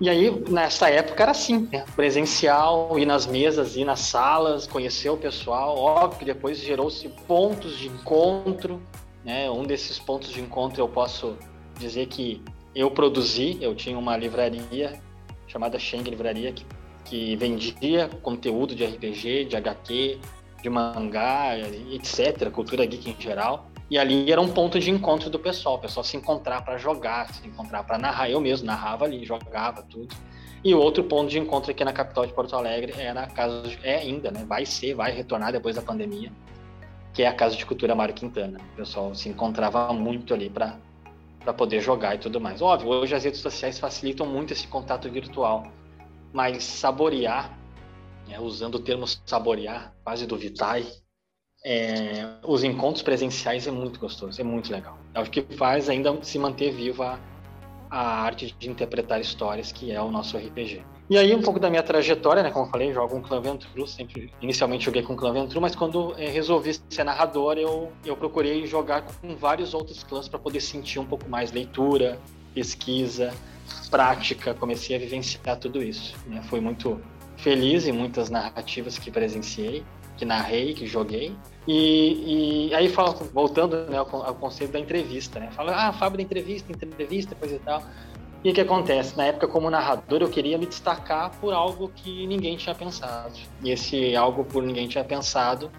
E 0.00 0.08
aí, 0.08 0.30
nessa 0.48 0.88
época 0.90 1.22
era 1.22 1.32
assim, 1.32 1.68
né? 1.70 1.84
presencial, 1.94 2.98
ir 2.98 3.06
nas 3.06 3.26
mesas, 3.26 3.76
ir 3.76 3.84
nas 3.84 4.00
salas, 4.00 4.66
conhecer 4.66 5.08
o 5.10 5.16
pessoal. 5.16 5.76
Óbvio 5.78 6.18
que 6.18 6.24
depois 6.24 6.58
gerou-se 6.58 7.08
pontos 7.28 7.76
de 7.78 7.88
encontro, 7.88 8.82
né? 9.24 9.50
Um 9.50 9.64
desses 9.64 9.98
pontos 9.98 10.30
de 10.30 10.40
encontro 10.40 10.80
eu 10.80 10.88
posso 10.88 11.36
dizer 11.78 12.06
que 12.06 12.42
eu 12.74 12.90
produzi, 12.90 13.58
eu 13.60 13.74
tinha 13.74 13.98
uma 13.98 14.16
livraria 14.16 15.00
chamada 15.46 15.78
Sheng 15.78 16.02
Livraria, 16.02 16.52
que, 16.52 16.66
que 17.04 17.36
vendia 17.36 18.08
conteúdo 18.22 18.74
de 18.74 18.84
RPG, 18.84 19.44
de 19.44 19.56
HQ, 19.56 20.18
de 20.62 20.70
mangá, 20.70 21.56
etc., 21.92 22.50
cultura 22.50 22.84
geek 22.84 23.10
em 23.10 23.20
geral. 23.20 23.66
E 23.90 23.98
ali 23.98 24.32
era 24.32 24.40
um 24.40 24.48
ponto 24.48 24.80
de 24.80 24.90
encontro 24.90 25.28
do 25.28 25.38
pessoal, 25.38 25.76
o 25.76 25.78
pessoal 25.78 26.02
se 26.02 26.16
encontrar 26.16 26.64
para 26.64 26.78
jogar, 26.78 27.32
se 27.32 27.46
encontrar 27.46 27.84
para 27.84 27.98
narrar. 27.98 28.30
Eu 28.30 28.40
mesmo 28.40 28.66
narrava 28.66 29.04
ali, 29.04 29.24
jogava 29.24 29.82
tudo. 29.82 30.08
E 30.64 30.74
o 30.74 30.78
outro 30.78 31.04
ponto 31.04 31.28
de 31.28 31.38
encontro 31.38 31.70
aqui 31.70 31.84
na 31.84 31.92
capital 31.92 32.24
de 32.26 32.32
Porto 32.32 32.56
Alegre 32.56 32.94
era 32.96 33.24
a 33.24 33.26
casa, 33.26 33.70
é 33.82 33.96
ainda, 33.96 34.30
né? 34.30 34.44
Vai 34.48 34.64
ser, 34.64 34.94
vai 34.94 35.12
retornar 35.12 35.52
depois 35.52 35.76
da 35.76 35.82
pandemia, 35.82 36.32
que 37.14 37.22
é 37.22 37.28
a 37.28 37.32
Casa 37.32 37.56
de 37.56 37.64
Cultura 37.64 37.94
Mário 37.94 38.14
Quintana. 38.14 38.58
O 38.74 38.76
pessoal 38.76 39.14
se 39.14 39.28
encontrava 39.28 39.92
muito 39.92 40.34
ali 40.34 40.50
para 40.50 40.76
para 41.44 41.52
poder 41.52 41.80
jogar 41.80 42.14
e 42.14 42.18
tudo 42.18 42.40
mais. 42.40 42.62
Óbvio, 42.62 42.88
hoje 42.88 43.14
as 43.14 43.22
redes 43.22 43.40
sociais 43.40 43.78
facilitam 43.78 44.26
muito 44.26 44.54
esse 44.54 44.66
contato 44.66 45.10
virtual, 45.10 45.70
mas 46.32 46.64
saborear, 46.64 47.56
né, 48.26 48.40
usando 48.40 48.76
o 48.76 48.78
termo 48.78 49.06
saborear, 49.26 49.94
quase 50.02 50.26
do 50.26 50.38
Vitae, 50.38 50.86
é, 51.62 52.26
os 52.42 52.64
encontros 52.64 53.02
presenciais 53.02 53.66
é 53.66 53.70
muito 53.70 54.00
gostoso, 54.00 54.40
é 54.40 54.44
muito 54.44 54.72
legal. 54.72 54.98
É 55.12 55.20
o 55.20 55.24
que 55.24 55.42
faz 55.42 55.90
ainda 55.90 56.18
se 56.22 56.38
manter 56.38 56.72
viva 56.72 57.20
a, 57.90 58.22
arte 58.22 58.54
de 58.58 58.68
interpretar 58.68 59.20
histórias, 59.20 59.72
que 59.72 59.92
é 59.92 60.00
o 60.00 60.10
nosso 60.10 60.36
RPG. 60.36 60.82
E 61.08 61.18
aí 61.18 61.34
um 61.34 61.42
pouco 61.42 61.60
da 61.60 61.68
minha 61.68 61.82
trajetória, 61.82 62.42
né, 62.42 62.50
como 62.50 62.66
eu 62.66 62.70
falei, 62.70 62.92
jogo 62.92 63.16
um 63.16 63.20
Clã 63.20 63.40
Ventru, 63.40 63.86
sempre 63.86 64.32
inicialmente 64.40 64.86
joguei 64.86 65.02
com 65.02 65.14
Clã 65.14 65.32
Ventru, 65.32 65.60
mas 65.60 65.76
quando 65.76 66.14
é, 66.18 66.28
resolvi 66.28 66.78
ser 66.88 67.04
narrador, 67.04 67.58
eu, 67.58 67.92
eu 68.04 68.16
procurei 68.16 68.66
jogar 68.66 69.02
com 69.02 69.36
vários 69.36 69.74
outros 69.74 70.02
clãs 70.02 70.28
para 70.28 70.38
poder 70.38 70.60
sentir 70.60 70.98
um 70.98 71.04
pouco 71.04 71.28
mais 71.28 71.52
leitura, 71.52 72.18
pesquisa, 72.54 73.34
prática, 73.90 74.54
comecei 74.54 74.96
a 74.96 74.98
vivenciar 74.98 75.58
tudo 75.58 75.82
isso. 75.82 76.14
Né? 76.26 76.42
Fui 76.48 76.60
muito 76.60 77.00
feliz 77.36 77.86
em 77.86 77.92
muitas 77.92 78.30
narrativas 78.30 78.98
que 78.98 79.10
presenciei, 79.10 79.84
que 80.24 80.26
narrei, 80.26 80.72
que 80.72 80.86
joguei. 80.86 81.36
E, 81.68 82.68
e 82.70 82.74
aí, 82.74 82.88
fala, 82.88 83.12
voltando 83.32 83.76
né, 83.88 83.98
ao, 83.98 84.26
ao, 84.26 84.34
conceito 84.34 84.72
da 84.72 84.80
entrevista, 84.80 85.38
né? 85.38 85.50
Fala, 85.52 85.88
ah, 85.88 85.92
Fábio 85.92 86.16
da 86.16 86.22
entrevista, 86.22 86.72
entrevista, 86.72 87.34
coisa 87.34 87.54
e 87.54 87.58
tal. 87.58 87.82
E 88.42 88.50
o 88.50 88.54
que 88.54 88.60
acontece? 88.60 89.16
Na 89.16 89.24
época, 89.24 89.46
como 89.46 89.70
narrador, 89.70 90.22
eu 90.22 90.28
queria 90.28 90.58
me 90.58 90.66
destacar 90.66 91.30
por 91.38 91.54
algo 91.54 91.90
que 91.94 92.26
ninguém 92.26 92.56
tinha 92.56 92.74
pensado. 92.74 93.34
E 93.62 93.70
esse 93.70 94.16
algo 94.16 94.44
por 94.44 94.62
ninguém 94.62 94.88
tinha 94.88 95.04
pensado 95.04 95.70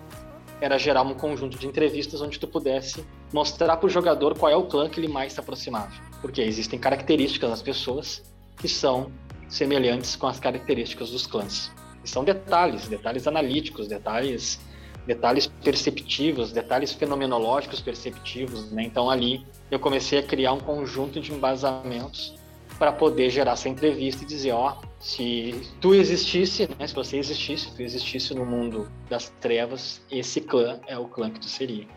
era 0.62 0.78
gerar 0.78 1.02
um 1.02 1.14
conjunto 1.14 1.60
de 1.60 1.68
entrevistas 1.68 2.22
onde 2.22 2.40
tu 2.40 2.48
pudesse 2.48 3.06
mostrar 3.32 3.78
para 3.78 3.86
o 3.86 3.90
jogador 3.90 4.38
qual 4.38 4.52
é 4.52 4.56
o 4.56 4.64
clã 4.64 4.90
que 4.90 5.00
ele 5.00 5.08
mais 5.08 5.34
se 5.34 5.40
aproximava. 5.40 5.92
Porque 6.22 6.42
existem 6.42 6.80
características 6.80 7.50
das 7.50 7.62
pessoas 7.62 8.24
que 8.58 8.68
são 8.68 9.12
semelhantes 9.48 10.16
com 10.16 10.26
as 10.26 10.40
características 10.40 11.12
dos 11.12 11.28
clãs. 11.28 11.72
São 12.06 12.24
detalhes, 12.24 12.88
detalhes 12.88 13.28
analíticos, 13.28 13.88
detalhes, 13.88 14.60
detalhes 15.06 15.48
perceptivos, 15.48 16.52
detalhes 16.52 16.92
fenomenológicos 16.94 17.82
perceptivos. 17.82 18.72
Né? 18.72 18.84
Então 18.84 19.10
ali 19.10 19.46
eu 19.70 19.80
comecei 19.80 20.20
a 20.20 20.24
criar 20.24 20.54
um 20.54 20.60
conjunto 20.60 21.20
de 21.20 21.34
embasamentos 21.34 22.36
para 22.78 22.92
poder 22.92 23.30
gerar 23.30 23.54
essa 23.54 23.70
entrevista 23.70 24.24
e 24.24 24.28
dizer, 24.28 24.52
ó, 24.52 24.78
se 25.00 25.56
tu 25.80 25.94
existisse, 25.94 26.68
né, 26.78 26.88
se 26.88 26.94
você 26.94 27.18
existisse, 27.18 27.66
se 27.66 27.76
tu 27.76 27.82
existisse 27.82 28.34
no 28.34 28.46
mundo 28.46 28.92
das 29.10 29.30
trevas, 29.40 30.02
esse 30.12 30.42
clã 30.42 30.80
é 30.88 30.98
o 30.98 31.06
clã 31.06 31.30
que 31.30 31.40
tu 31.40 31.48
seria. 31.48 31.88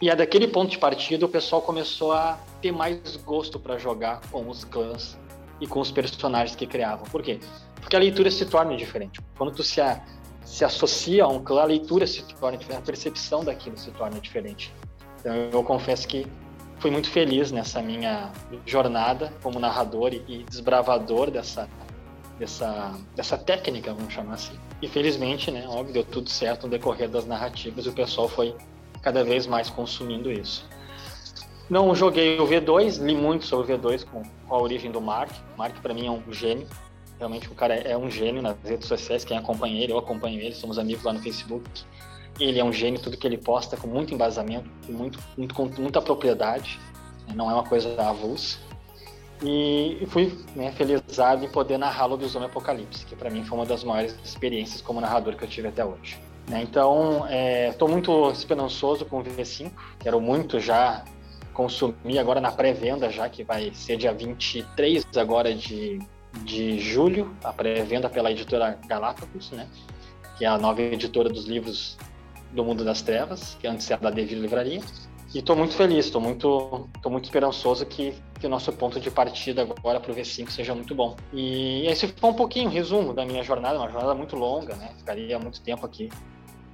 E 0.00 0.10
é 0.10 0.16
daquele 0.16 0.48
ponto 0.48 0.70
de 0.70 0.78
partida 0.78 1.26
o 1.26 1.28
pessoal 1.28 1.60
começou 1.62 2.12
a 2.12 2.38
ter 2.60 2.72
mais 2.72 3.16
gosto 3.16 3.58
para 3.58 3.78
jogar 3.78 4.20
com 4.30 4.48
os 4.48 4.64
clãs 4.64 5.18
e 5.60 5.66
com 5.66 5.80
os 5.80 5.90
personagens 5.90 6.56
que 6.56 6.66
criavam. 6.66 7.04
Por 7.06 7.22
quê? 7.22 7.40
Porque 7.80 7.96
a 7.96 7.98
leitura 7.98 8.30
se 8.30 8.44
torna 8.46 8.76
diferente. 8.76 9.20
Quando 9.36 9.52
tu 9.52 9.62
se, 9.62 9.80
a, 9.80 10.02
se 10.44 10.64
associa 10.64 11.24
a 11.24 11.28
um 11.28 11.42
clã, 11.42 11.62
a 11.62 11.66
leitura 11.66 12.06
se 12.06 12.22
torna 12.34 12.58
diferente, 12.58 12.82
a 12.82 12.86
percepção 12.86 13.44
daquilo 13.44 13.76
se 13.76 13.90
torna 13.92 14.20
diferente. 14.20 14.72
Então 15.20 15.34
eu 15.34 15.62
confesso 15.62 16.06
que 16.06 16.26
fui 16.78 16.90
muito 16.90 17.08
feliz 17.10 17.50
nessa 17.50 17.80
minha 17.80 18.30
jornada 18.64 19.32
como 19.42 19.58
narrador 19.58 20.12
e 20.12 20.44
desbravador 20.44 21.30
dessa 21.30 21.68
dessa 22.38 22.94
dessa 23.14 23.38
técnica, 23.38 23.94
vamos 23.94 24.12
chamar 24.12 24.34
assim. 24.34 24.58
E 24.82 24.88
felizmente, 24.88 25.50
né, 25.50 25.66
óbvio, 25.66 25.94
deu 25.94 26.04
tudo 26.04 26.28
certo 26.28 26.64
no 26.64 26.70
decorrer 26.70 27.08
das 27.08 27.26
narrativas 27.26 27.86
e 27.86 27.88
o 27.88 27.92
pessoal 27.92 28.28
foi 28.28 28.54
cada 29.00 29.24
vez 29.24 29.46
mais 29.46 29.70
consumindo 29.70 30.30
isso. 30.30 30.68
Não 31.68 31.94
joguei 31.94 32.38
o 32.38 32.46
V2, 32.46 33.02
li 33.04 33.14
muito 33.14 33.44
sobre 33.44 33.72
o 33.72 33.78
V2 33.78 34.04
com, 34.04 34.22
com 34.22 34.54
a 34.54 34.60
origem 34.60 34.90
do 34.90 35.00
Mark. 35.00 35.32
Mark 35.56 35.76
para 35.80 35.92
mim 35.92 36.06
é 36.06 36.10
um 36.10 36.32
gênio. 36.32 36.68
Realmente 37.18 37.50
o 37.50 37.54
cara 37.54 37.74
é 37.74 37.96
um 37.96 38.10
gênio 38.10 38.40
nas 38.40 38.56
redes 38.62 38.86
sociais, 38.86 39.24
quem 39.24 39.36
acompanha 39.36 39.82
ele, 39.82 39.92
eu 39.92 39.98
acompanho 39.98 40.38
ele, 40.38 40.54
somos 40.54 40.78
amigos 40.78 41.02
lá 41.02 41.12
no 41.12 41.20
Facebook. 41.20 41.68
Ele 42.38 42.60
é 42.60 42.64
um 42.64 42.72
gênio, 42.72 43.00
tudo 43.00 43.16
que 43.16 43.26
ele 43.26 43.38
posta 43.38 43.76
com 43.76 43.88
muito 43.88 44.12
embasamento, 44.14 44.68
com, 44.86 44.92
muito, 44.92 45.18
muito, 45.36 45.54
com 45.54 45.64
muita 45.78 46.02
propriedade, 46.02 46.78
não 47.34 47.50
é 47.50 47.54
uma 47.54 47.64
coisa 47.64 48.00
avulsa. 48.00 48.58
E 49.42 50.06
fui 50.08 50.38
né, 50.54 50.70
felizado 50.72 51.44
em 51.44 51.48
poder 51.48 51.78
narrar 51.78 52.06
Lobisomem 52.06 52.48
Apocalipse, 52.48 53.04
que 53.04 53.16
para 53.16 53.28
mim 53.28 53.44
foi 53.44 53.58
uma 53.58 53.66
das 53.66 53.82
maiores 53.82 54.16
experiências 54.22 54.80
como 54.80 55.00
narrador 55.00 55.36
que 55.36 55.44
eu 55.44 55.48
tive 55.48 55.68
até 55.68 55.84
hoje. 55.84 56.18
Né, 56.48 56.62
então, 56.62 57.26
estou 57.70 57.88
é, 57.88 57.90
muito 57.90 58.30
esperançoso 58.30 59.04
com 59.04 59.18
o 59.20 59.24
V5, 59.24 59.72
quero 59.98 60.20
muito 60.20 60.60
já 60.60 61.04
consumir 61.56 62.18
agora 62.18 62.38
na 62.38 62.52
pré-venda, 62.52 63.10
já 63.10 63.28
que 63.30 63.42
vai 63.42 63.72
ser 63.72 63.96
dia 63.96 64.12
23 64.12 65.06
agora 65.16 65.54
de, 65.54 65.98
de 66.44 66.78
julho, 66.78 67.34
a 67.42 67.50
pré-venda 67.50 68.10
pela 68.10 68.30
editora 68.30 68.78
Galápagos, 68.86 69.50
né? 69.52 69.66
que 70.36 70.44
é 70.44 70.48
a 70.48 70.58
nova 70.58 70.82
editora 70.82 71.30
dos 71.30 71.46
livros 71.46 71.96
do 72.52 72.62
Mundo 72.62 72.84
das 72.84 73.00
Trevas, 73.00 73.56
que 73.58 73.66
antes 73.66 73.90
era 73.90 74.02
da 74.02 74.10
Devir 74.10 74.38
Livraria. 74.38 74.82
E 75.34 75.38
estou 75.38 75.56
muito 75.56 75.74
feliz, 75.74 76.04
estou 76.04 76.20
muito, 76.20 76.88
tô 77.02 77.08
muito 77.08 77.24
esperançoso 77.24 77.86
que, 77.86 78.14
que 78.38 78.46
o 78.46 78.50
nosso 78.50 78.70
ponto 78.72 79.00
de 79.00 79.10
partida 79.10 79.62
agora 79.62 79.98
para 79.98 80.12
o 80.12 80.14
V5 80.14 80.50
seja 80.50 80.74
muito 80.74 80.94
bom. 80.94 81.16
E 81.32 81.86
esse 81.86 82.06
foi 82.06 82.30
um 82.30 82.34
pouquinho, 82.34 82.68
um 82.68 82.72
resumo 82.72 83.14
da 83.14 83.24
minha 83.24 83.42
jornada, 83.42 83.78
uma 83.78 83.90
jornada 83.90 84.14
muito 84.14 84.36
longa, 84.36 84.76
né? 84.76 84.90
Ficaria 84.98 85.38
muito 85.38 85.60
tempo 85.62 85.84
aqui 85.84 86.10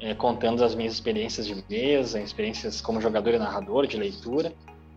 é, 0.01 0.13
contando 0.13 0.65
as 0.65 0.75
minhas 0.75 0.93
experiências 0.93 1.47
de 1.47 1.65
mesa, 1.71 2.21
experiências 2.21 2.81
como 2.81 3.01
jogador 3.01 3.33
e 3.33 3.39
narrador, 3.39 3.87
de 3.87 3.97
leitura. 3.97 4.53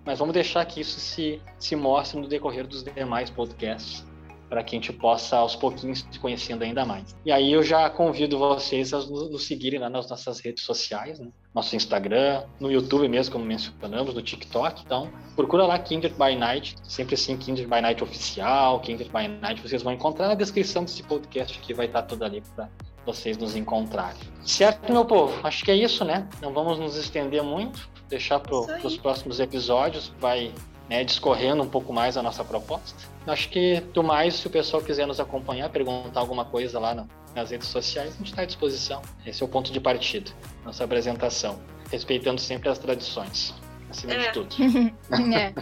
Mas 0.06 0.20
vamos 0.20 0.34
deixar 0.34 0.64
que 0.66 0.82
isso 0.82 1.00
se, 1.00 1.42
se 1.58 1.76
mostre 1.76 2.20
no 2.20 2.28
decorrer 2.28 2.68
dos 2.68 2.84
demais 2.84 3.30
podcasts 3.30 4.06
para 4.50 4.64
que 4.64 4.76
a 4.76 4.80
gente 4.80 4.94
possa 4.94 5.38
aos 5.38 5.56
pouquinhos 5.56 6.06
se 6.10 6.20
conhecendo 6.20 6.64
ainda 6.64 6.86
mais. 6.86 7.16
E 7.26 7.32
aí 7.32 7.52
eu 7.52 7.64
já 7.64 7.90
convido 7.90 8.38
vocês 8.38 8.94
a 8.94 9.00
nos 9.00 9.46
seguirem 9.46 9.80
lá 9.80 9.90
nas 9.90 10.10
nossas 10.10 10.40
redes 10.40 10.64
sociais, 10.64 11.20
né? 11.20 11.30
nosso 11.54 11.76
Instagram, 11.76 12.44
no 12.60 12.72
YouTube 12.72 13.08
mesmo, 13.08 13.34
como 13.34 13.46
mencionamos, 13.46 14.14
no 14.14 14.22
TikTok. 14.22 14.84
Então, 14.86 15.10
procura 15.36 15.66
lá 15.66 15.80
Kindred 15.80 16.16
by 16.16 16.36
Night, 16.36 16.76
sempre 16.84 17.16
assim, 17.16 17.38
Kindred 17.38 17.68
by 17.68 17.82
Night 17.82 18.04
oficial, 18.04 18.80
Kindred 18.82 19.10
by 19.10 19.28
Night, 19.28 19.62
vocês 19.62 19.82
vão 19.82 19.94
encontrar 19.94 20.28
na 20.28 20.36
descrição 20.36 20.84
desse 20.84 21.02
podcast 21.04 21.58
que 21.60 21.74
vai 21.74 21.88
estar 21.88 22.04
tudo 22.04 22.24
ali 22.24 22.42
para 22.56 22.70
vocês 23.06 23.38
nos 23.38 23.56
encontrarem. 23.56 24.20
Certo, 24.44 24.92
meu 24.92 25.06
povo? 25.06 25.40
Acho 25.46 25.64
que 25.64 25.72
é 25.72 25.76
isso, 25.76 26.04
né? 26.04 26.28
Não 26.42 26.54
vamos 26.54 26.78
nos 26.80 26.96
estender 26.96 27.42
muito, 27.42 27.90
deixar 28.10 28.40
para 28.40 28.56
os 28.56 28.98
próximos 28.98 29.40
episódios, 29.40 30.12
vai 30.20 30.52
né, 30.90 31.04
discorrendo 31.04 31.64
um 31.64 31.68
pouco 31.68 31.92
mais 31.92 32.18
a 32.18 32.24
nossa 32.24 32.44
proposta. 32.44 32.96
Acho 33.26 33.50
que 33.50 33.80
do 33.94 34.04
mais, 34.04 34.36
se 34.36 34.48
o 34.48 34.50
pessoal 34.50 34.84
quiser 34.84 35.08
nos 35.08 35.20
acompanhar, 35.20 35.70
perguntar 35.70 36.20
alguma 36.20 36.46
coisa 36.46 36.80
lá 36.80 36.94
no, 36.94 37.10
nas 37.34 37.52
redes 37.52 37.68
sociais, 37.68 38.14
a 38.14 38.18
gente 38.18 38.28
está 38.28 38.44
à 38.44 38.46
disposição. 38.46 39.02
Esse 39.26 39.42
é 39.42 39.46
o 39.46 39.50
ponto 39.50 39.72
de 39.72 39.80
partida, 39.80 40.32
nossa 40.64 40.84
apresentação, 40.84 41.60
respeitando 41.92 42.40
sempre 42.40 42.70
as 42.70 42.78
tradições, 42.78 43.54
acima 43.90 44.14
é. 44.14 44.20
de 44.20 44.34
tudo. 44.34 44.56
é. 45.36 45.54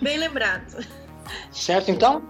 Bem 0.00 0.18
lembrado. 0.18 0.86
Certo, 1.50 1.90
então? 1.90 2.22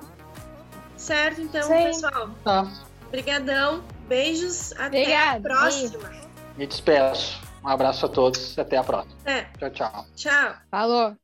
Certo, 0.97 1.41
então, 1.41 1.63
Sim. 1.63 1.85
pessoal. 1.85 2.31
Tá. 2.45 2.71
Obrigadão. 3.09 3.83
Beijos. 4.09 4.73
Até 4.73 5.01
Obrigada. 5.01 5.39
a 5.39 5.41
próxima. 5.41 6.11
Me 6.57 6.67
despeço. 6.67 7.50
Um 7.63 7.69
abraço 7.69 8.07
a 8.07 8.09
todos. 8.09 8.59
Até 8.59 8.77
a 8.77 8.85
próxima. 8.85 9.15
É. 9.25 9.43
Tchau, 9.59 9.71
tchau. 9.71 10.07
Tchau. 10.17 10.55
Falou. 10.71 11.17